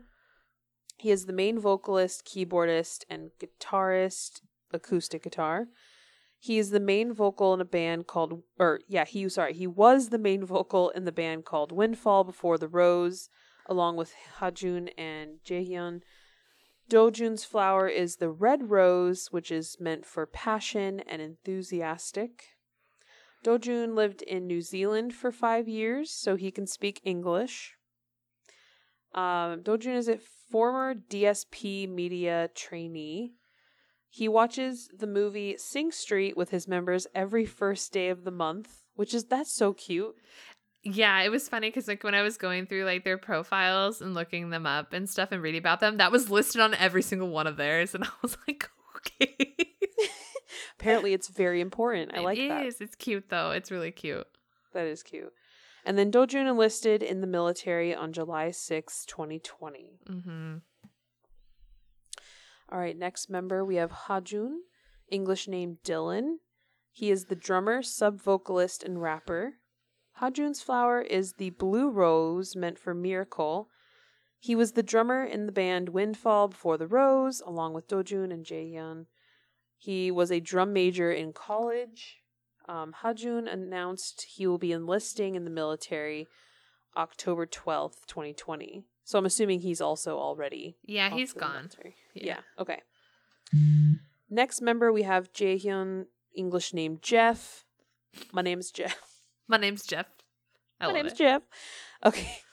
[0.97, 4.39] He is the main vocalist, keyboardist, and guitarist,
[4.71, 5.67] acoustic guitar.
[6.39, 10.09] He is the main vocal in a band called, or yeah, he sorry, he was
[10.09, 13.29] the main vocal in the band called Windfall before the Rose,
[13.65, 16.01] along with Hajun and Jaehyun.
[16.93, 22.49] Dojun's flower is the red rose, which is meant for passion and enthusiastic.
[23.43, 27.73] Dojun lived in New Zealand for five years, so he can speak English.
[29.15, 30.19] Um, Dojun is a
[30.51, 33.33] former DSP media trainee.
[34.07, 38.83] He watches the movie Sing Street with his members every first day of the month,
[38.93, 40.15] which is that's so cute.
[40.85, 44.13] Yeah, it was funny because like when I was going through like their profiles and
[44.13, 47.29] looking them up and stuff and reading about them, that was listed on every single
[47.29, 49.55] one of theirs, and I was like, okay,
[50.79, 52.11] Apparently, it's very important.
[52.13, 52.65] I like It that.
[52.65, 52.81] is.
[52.81, 53.51] It's cute though.
[53.51, 54.27] It's really cute.
[54.73, 55.31] That is cute.
[55.85, 59.99] And then Dojun enlisted in the military on July sixth, 2020.
[60.09, 60.55] Mm-hmm.
[62.71, 64.57] All right, next member we have Hajun,
[65.09, 66.37] English name Dylan.
[66.91, 69.53] He is the drummer, sub vocalist, and rapper.
[70.21, 73.69] Hajun's flower is the blue rose meant for miracle.
[74.39, 78.45] He was the drummer in the band Windfall before the Rose, along with Dojun and
[78.45, 79.05] Jaehyun.
[79.77, 82.17] He was a drum major in college.
[82.67, 86.27] Um, Hajun announced he will be enlisting in the military
[86.95, 88.85] October 12th, 2020.
[89.05, 91.55] So I'm assuming he's also already Yeah, off he's to the gone.
[91.55, 91.95] military.
[92.13, 92.23] Yeah.
[92.25, 92.39] Yeah.
[92.59, 92.81] Okay.
[94.29, 96.05] Next member we have Jaehyun,
[96.35, 97.65] English name Jeff.
[98.31, 99.12] My name is Jeff.
[99.53, 100.07] My name's Jeff.
[100.81, 101.17] I My name's it.
[101.19, 101.43] Jeff.
[102.03, 102.39] Okay.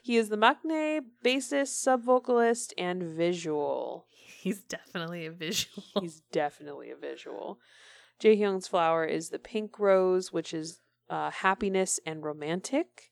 [0.00, 4.06] He is the maknae, bassist, sub vocalist, and visual.
[4.12, 5.82] He's definitely a visual.
[6.00, 7.58] He's definitely a visual.
[8.22, 10.78] Jaehyung's flower is the pink rose, which is
[11.10, 13.10] uh, happiness and romantic.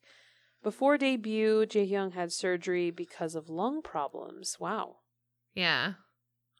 [0.63, 4.59] Before debut, Jaehyung had surgery because of lung problems.
[4.61, 4.99] Wow.
[5.57, 5.95] yeah.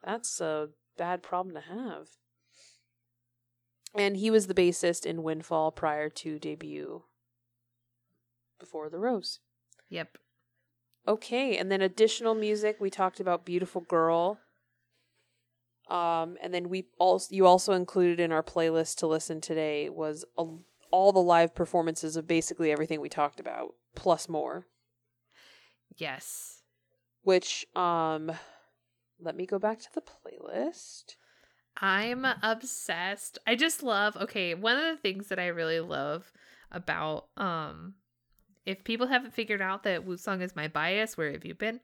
[0.03, 2.09] That's a bad problem to have.
[3.95, 7.05] And he was the bassist in Windfall prior to debut
[8.59, 9.41] before the Rose.
[9.89, 10.19] Yep.
[11.07, 14.39] Okay, and then additional music we talked about Beautiful Girl.
[15.89, 20.25] Um and then we also you also included in our playlist to listen today was
[20.39, 20.47] a,
[20.91, 24.67] all the live performances of basically everything we talked about plus more,
[25.97, 26.63] Yes.
[27.23, 28.33] which um
[29.21, 31.17] let me go back to the playlist.
[31.77, 33.39] I'm obsessed.
[33.47, 36.33] I just love okay, one of the things that I really love
[36.71, 37.95] about um
[38.67, 41.81] if people haven't figured out that Wusong is my bias, where have you been?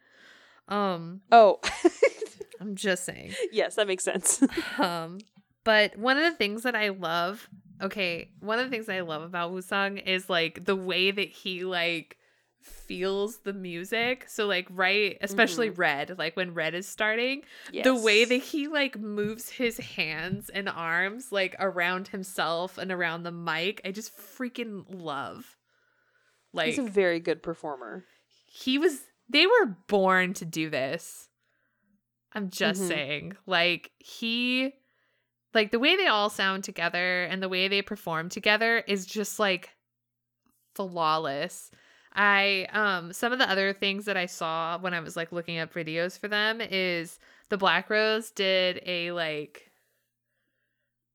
[0.68, 1.60] Um Oh.
[2.60, 3.32] I'm just saying.
[3.52, 4.42] yes, that makes sense.
[4.78, 5.18] Um
[5.62, 7.48] but one of the things that I love,
[7.82, 11.64] okay, one of the things I love about Wusong is like the way that he
[11.64, 12.16] like
[12.60, 14.24] feels the music.
[14.28, 17.42] So like right, especially Red, like when Red is starting,
[17.72, 23.22] the way that he like moves his hands and arms like around himself and around
[23.22, 25.56] the mic i just freaking love
[26.52, 28.04] like he's a very good performer.
[28.46, 31.28] he was they were born to do this
[32.32, 32.88] i'm just Mhm.
[32.88, 34.72] saying like he
[35.54, 39.38] like the way they all sound together and the way they perform together is just
[39.38, 39.70] like
[40.74, 41.70] flawless
[42.14, 45.58] i um some of the other things that i saw when i was like looking
[45.58, 49.70] up videos for them is the black rose did a like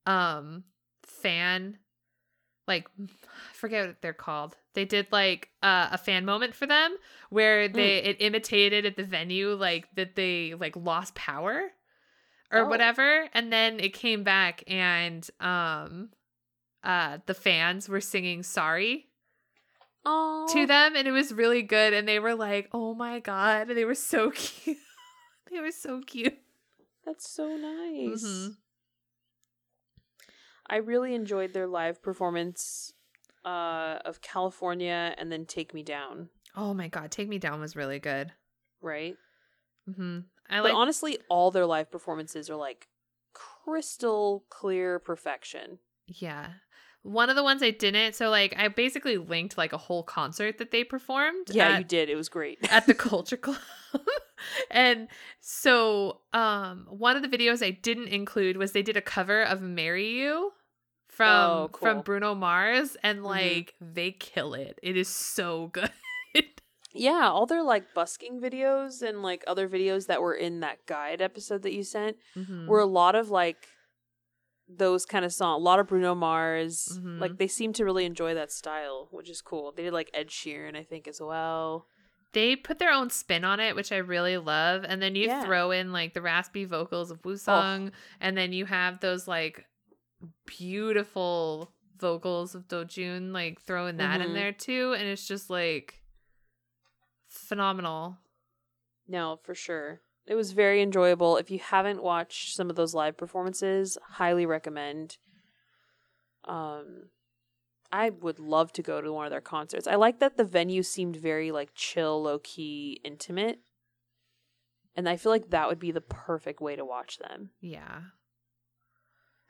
[0.06, 0.64] um
[1.04, 1.78] fan
[2.68, 4.56] like I forget what they're called.
[4.74, 6.96] They did like uh, a fan moment for them
[7.30, 11.70] where they it imitated at the venue like that they like lost power
[12.50, 12.68] or Oh.
[12.68, 16.10] whatever and then it came back and um
[16.84, 19.05] uh the fans were singing sorry
[20.08, 23.68] Oh, to them and it was really good and they were like oh my god
[23.68, 24.78] and they were so cute
[25.50, 26.38] they were so cute
[27.04, 28.22] that's so nice.
[28.22, 28.56] Mhm.
[30.68, 32.92] I really enjoyed their live performance
[33.44, 36.28] uh, of California and then Take Me Down.
[36.56, 38.32] oh my god take me down was really good
[38.80, 39.16] Right,
[39.88, 42.86] mm-hmm i like honestly, all their live performances are like
[43.32, 45.78] crystal clear perfection.
[46.06, 46.50] Yeah.
[47.06, 50.58] One of the ones I didn't, so like I basically linked like a whole concert
[50.58, 51.48] that they performed.
[51.50, 52.08] Yeah, at, you did.
[52.10, 52.58] It was great.
[52.70, 53.58] at the Culture Club.
[54.70, 55.08] and
[55.40, 59.62] so um one of the videos I didn't include was they did a cover of
[59.62, 60.52] Marry You
[61.08, 61.88] from Oh, cool.
[61.88, 63.24] from Bruno Mars and Mhm.
[63.24, 64.78] like they kill it.
[64.82, 65.90] It is so good.
[66.92, 71.20] yeah, all their like busking videos and like other videos that were in that guide
[71.22, 72.66] episode that you sent Mhm.
[72.66, 73.68] were a lot of like
[74.68, 75.60] those kind of songs.
[75.60, 76.98] A lot of Bruno Mars.
[77.00, 77.20] Mhm.
[77.20, 79.70] Like they seem to really enjoy that style, which is cool.
[79.72, 81.86] They did like Ed Sheeran, I think, as well.
[82.32, 84.84] they put their own spin on it, which I really love.
[84.86, 85.40] And then you Yeah.
[85.42, 85.46] Oh.
[85.46, 89.64] throw in like the raspy vocals of Woosung, and then you have those like
[90.44, 94.34] beautiful vocals of Dojun, like throwing that in Mhm.
[94.34, 94.94] there too.
[94.98, 96.02] And it's just like
[97.28, 98.18] phenomenal.
[99.08, 100.02] No, for sure.
[100.26, 101.36] It was very enjoyable.
[101.36, 105.18] If you haven't watched some of those live performances, highly recommend.
[106.44, 107.10] Um
[107.92, 109.86] I would love to go to one of their concerts.
[109.86, 113.60] I like that the venue seemed very like chill, low key, intimate.
[114.96, 117.50] And I feel like that would be the perfect way to watch them.
[117.60, 118.00] Yeah.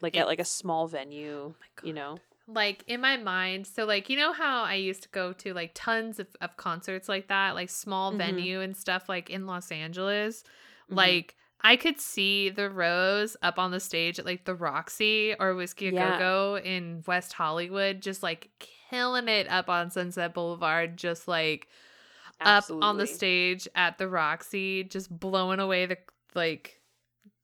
[0.03, 2.19] Like at like a small venue, my you know.
[2.47, 5.73] like in my mind so like you know how i used to go to like
[5.75, 8.19] tons of, of concerts like that like small Mhm.
[8.19, 10.45] venue and stuff like in los angeles
[10.91, 10.97] Mhm.
[10.97, 15.55] like i could see the rose up on the stage at like the roxy or
[15.55, 16.19] whiskey a Yeah.
[16.19, 18.51] go-go in west hollywood just like
[18.91, 21.69] killing it up on sunset boulevard just like
[22.41, 25.97] up on the stage at the roxy just blowing away the
[26.35, 26.81] like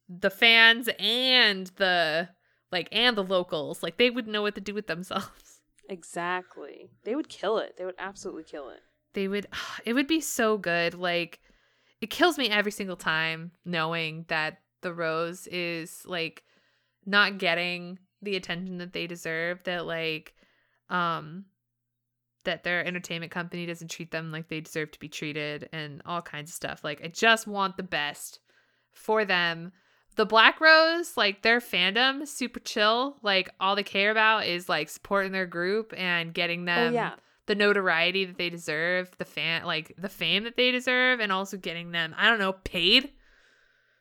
[0.08, 2.28] the fans and the
[2.70, 6.90] like and the locals like they wouldn't know what to do with themselves Exactly.
[7.04, 7.74] They would kill it.
[7.76, 8.80] They would absolutely kill it.
[9.14, 9.46] they would
[9.84, 11.40] it would be so good like
[12.02, 16.42] it kills me every single time knowing that the rose is like
[17.06, 20.34] not getting the attention that they deserve that like
[20.90, 21.44] um
[22.44, 26.20] that their entertainment company doesn't treat them like they deserve to be treated and all
[26.20, 26.82] kinds of stuff.
[26.82, 28.40] Like i just want the best
[28.90, 29.72] for them.
[30.16, 33.16] The black rose like their fandom super chill.
[33.22, 37.14] Like all they care about is like supporting their group and getting them oh yeah.
[37.46, 41.56] The notoriety that they deserve, the fan like the fame that they deserve, and also
[41.56, 43.10] getting them, I don't know, paid.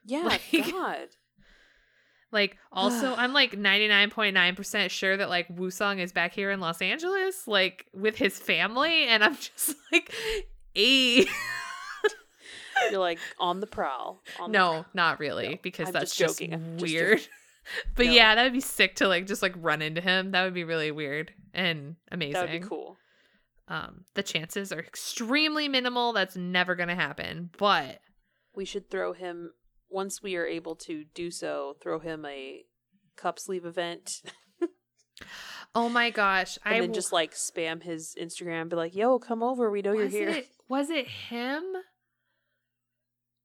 [0.06, 1.08] Yeah, Like- God.
[2.32, 7.48] Like also I'm like 99.9% sure that like Woosung is back here in Los Angeles,
[7.48, 10.14] like with his family, and I'm just like
[10.76, 11.26] e
[12.90, 14.22] You're like on the prowl.
[14.40, 14.86] On the No, prowl.
[14.94, 17.22] not really, No, because I'm that's just just, joking, I'm just weird.
[17.96, 18.12] But No.
[18.14, 20.32] yeah, that would be sick to like just like run into him.
[20.32, 22.34] That would be really weird and amazing.
[22.34, 22.98] That would be cool.
[23.72, 26.12] Um, the chances are extremely minimal.
[26.12, 27.52] That's never gonna happen.
[27.58, 28.00] But
[28.54, 29.52] We should throw him
[29.90, 31.78] once we are able to do so.
[31.82, 32.66] Throw him a
[33.16, 34.24] cup sleeve event,
[35.74, 38.68] oh my gosh, and I then w- just like spam his Instagram.
[38.68, 39.72] Be like, "Yo, come over.
[39.72, 41.64] We know you're here." It, was it him?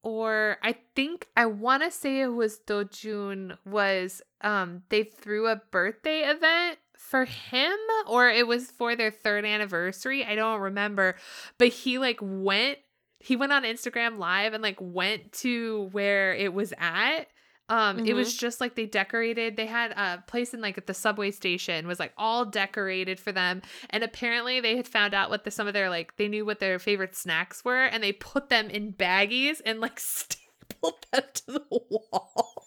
[0.02, 3.58] Or I think I want to say it was Dojun.
[3.64, 7.76] Was um they threw a birthday event for him,
[8.06, 10.24] or it was for their third anniversary?
[10.24, 11.16] I don't remember,
[11.58, 12.78] but he like went.
[13.18, 17.26] He went on Instagram Live and like went to where it was at.
[17.68, 19.56] Um, it was just like they decorated.
[19.56, 23.32] They had a place in like at the subway station was like all decorated for
[23.32, 26.46] them, and apparently they had found out what the, some of their like they knew
[26.46, 31.24] what their favorite snacks were, and they put them in baggies and like stapled them
[31.34, 32.65] to the wall.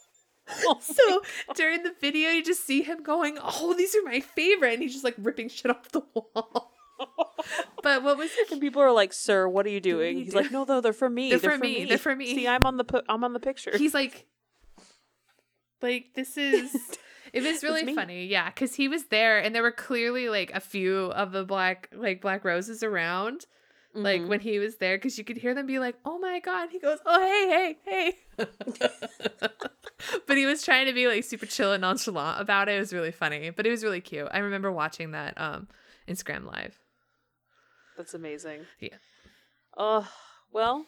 [0.49, 1.21] Oh so
[1.55, 4.93] during the video, you just see him going, "Oh, these are my favorite," and he's
[4.93, 6.73] just like ripping shit off the wall.
[7.83, 8.51] but what was it?
[8.51, 11.09] and people are like, "Sir, what are you doing?" He's like, "No, no, they're for
[11.09, 11.29] me.
[11.29, 11.85] They're for me.
[11.85, 14.25] They're for me." See, I'm on the pi- I'm on the picture." he's like
[15.81, 16.75] like this is
[17.33, 20.59] it was really funny yeah because he was there and there were clearly like a
[20.59, 23.45] few of the black like black roses around
[24.03, 24.27] like Mhm.
[24.27, 26.79] when he was there because you could hear them be like oh my god he
[26.79, 28.87] goes oh hey hey hey
[30.27, 32.93] but he was trying to be like super chill and nonchalant about it it was
[32.93, 35.67] really funny but it was really cute i remember watching that um
[36.07, 36.79] instagram live
[37.97, 38.61] That's amazing.
[38.79, 38.95] Yeah.
[39.77, 40.03] Uh,
[40.53, 40.85] well,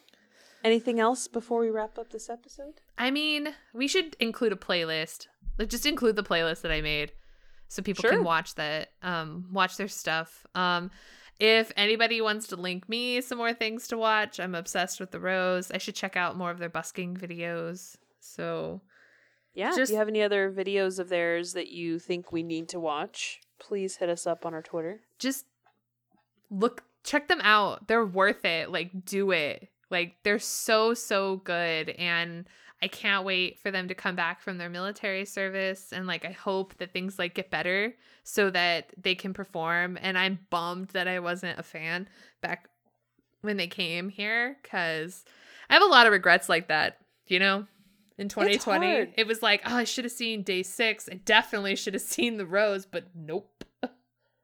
[0.64, 2.76] anything else before we wrap up this episode?
[2.98, 5.28] I mean, we should include a playlist.
[5.60, 7.12] Like just include the playlist that I made
[7.68, 8.12] so people Sure.
[8.12, 10.46] can watch that um watch their stuff.
[10.56, 10.90] Um
[11.42, 15.20] if anybody wants to link me some more things to watch, I'm obsessed with the
[15.20, 15.72] Rose.
[15.72, 17.98] I should check out more of their busking videos.
[18.20, 18.82] So,
[19.54, 19.70] Yeah.
[19.76, 22.80] Just- if you have any other videos of theirs that you think we need to
[22.80, 25.02] watch, please hit us up on our Twitter.
[25.20, 25.46] just
[26.50, 27.88] look check them out.
[27.88, 28.70] They're worth it.
[28.72, 29.70] Like do it.
[29.90, 32.46] Like they're so so good and
[32.82, 36.32] I can't wait for them to come back from their military service and like I
[36.32, 41.08] hope that things like get better so that they can perform and I'm bummed that
[41.08, 42.10] I wasn't a fan
[42.42, 42.70] back
[43.42, 45.24] when they came here cuz
[45.70, 47.66] I have a lot of regrets like that, you know?
[48.18, 51.10] In 2020, it was like, oh, I should have seen day 6.
[51.12, 53.64] I definitely should have seen the rose, but nope.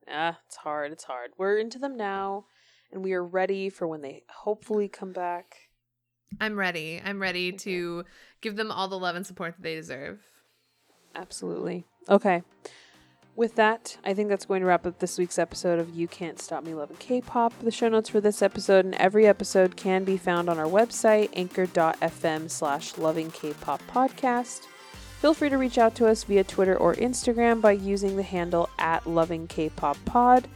[0.10, 0.92] Ah, it's hard.
[0.92, 1.32] It's hard.
[1.38, 2.46] We're into them now,
[2.92, 5.66] and we are ready for when they hopefully come back.
[6.41, 7.01] I'm ready.
[7.03, 7.57] I'm ready Okay.
[7.59, 8.05] to
[8.41, 10.19] give them all the love and support that they deserve.
[11.15, 11.86] Absolutely.
[12.09, 12.43] Okay.
[13.36, 16.39] With that, I think that's going to wrap up this week's episode of You Can't
[16.39, 17.53] Stop Me Loving K-pop.
[17.59, 21.30] The show notes for this episode and every episode can be found on our website,
[21.34, 24.61] anchor.fm slash loving K-pop podcast.
[25.21, 28.69] Feel free to reach out to us via Twitter or Instagram by using the handle
[28.80, 30.47] at loving K-pop pod.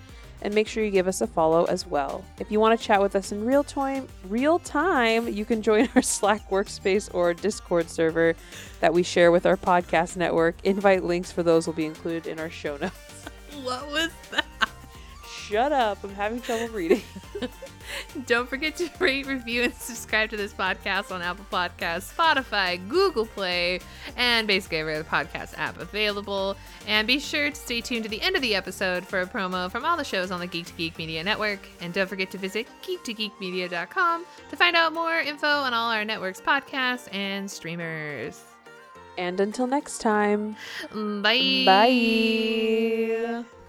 [0.41, 2.23] And make sure you give us a follow as well.
[2.39, 5.87] If you want to chat with us in real time, real time, you can join
[5.95, 8.35] our Slack workspace or Discord server
[8.79, 10.55] that we share with our podcast network.
[10.63, 12.95] Invite links for those will be included in our show notes.
[13.63, 14.45] What was that?
[15.51, 16.03] Shut up.
[16.03, 17.01] I'm having trouble reading.
[18.25, 23.25] Don't forget to rate, review, and subscribe to this podcast on Apple Podcasts, Spotify, Google
[23.25, 23.79] Play,
[24.15, 26.55] and basically every other podcast app available.
[26.87, 29.69] And be sure to stay tuned to the end of the episode for a promo
[29.69, 31.67] from all the shows on the Geek to Geek Media Network.
[31.79, 36.41] And don't forget to visit geektogeekmedia.com to find out more info on all our network's
[36.41, 38.43] podcasts and streamers.
[39.17, 40.55] And until next time,
[40.93, 41.63] Bye.
[41.65, 43.60] bye.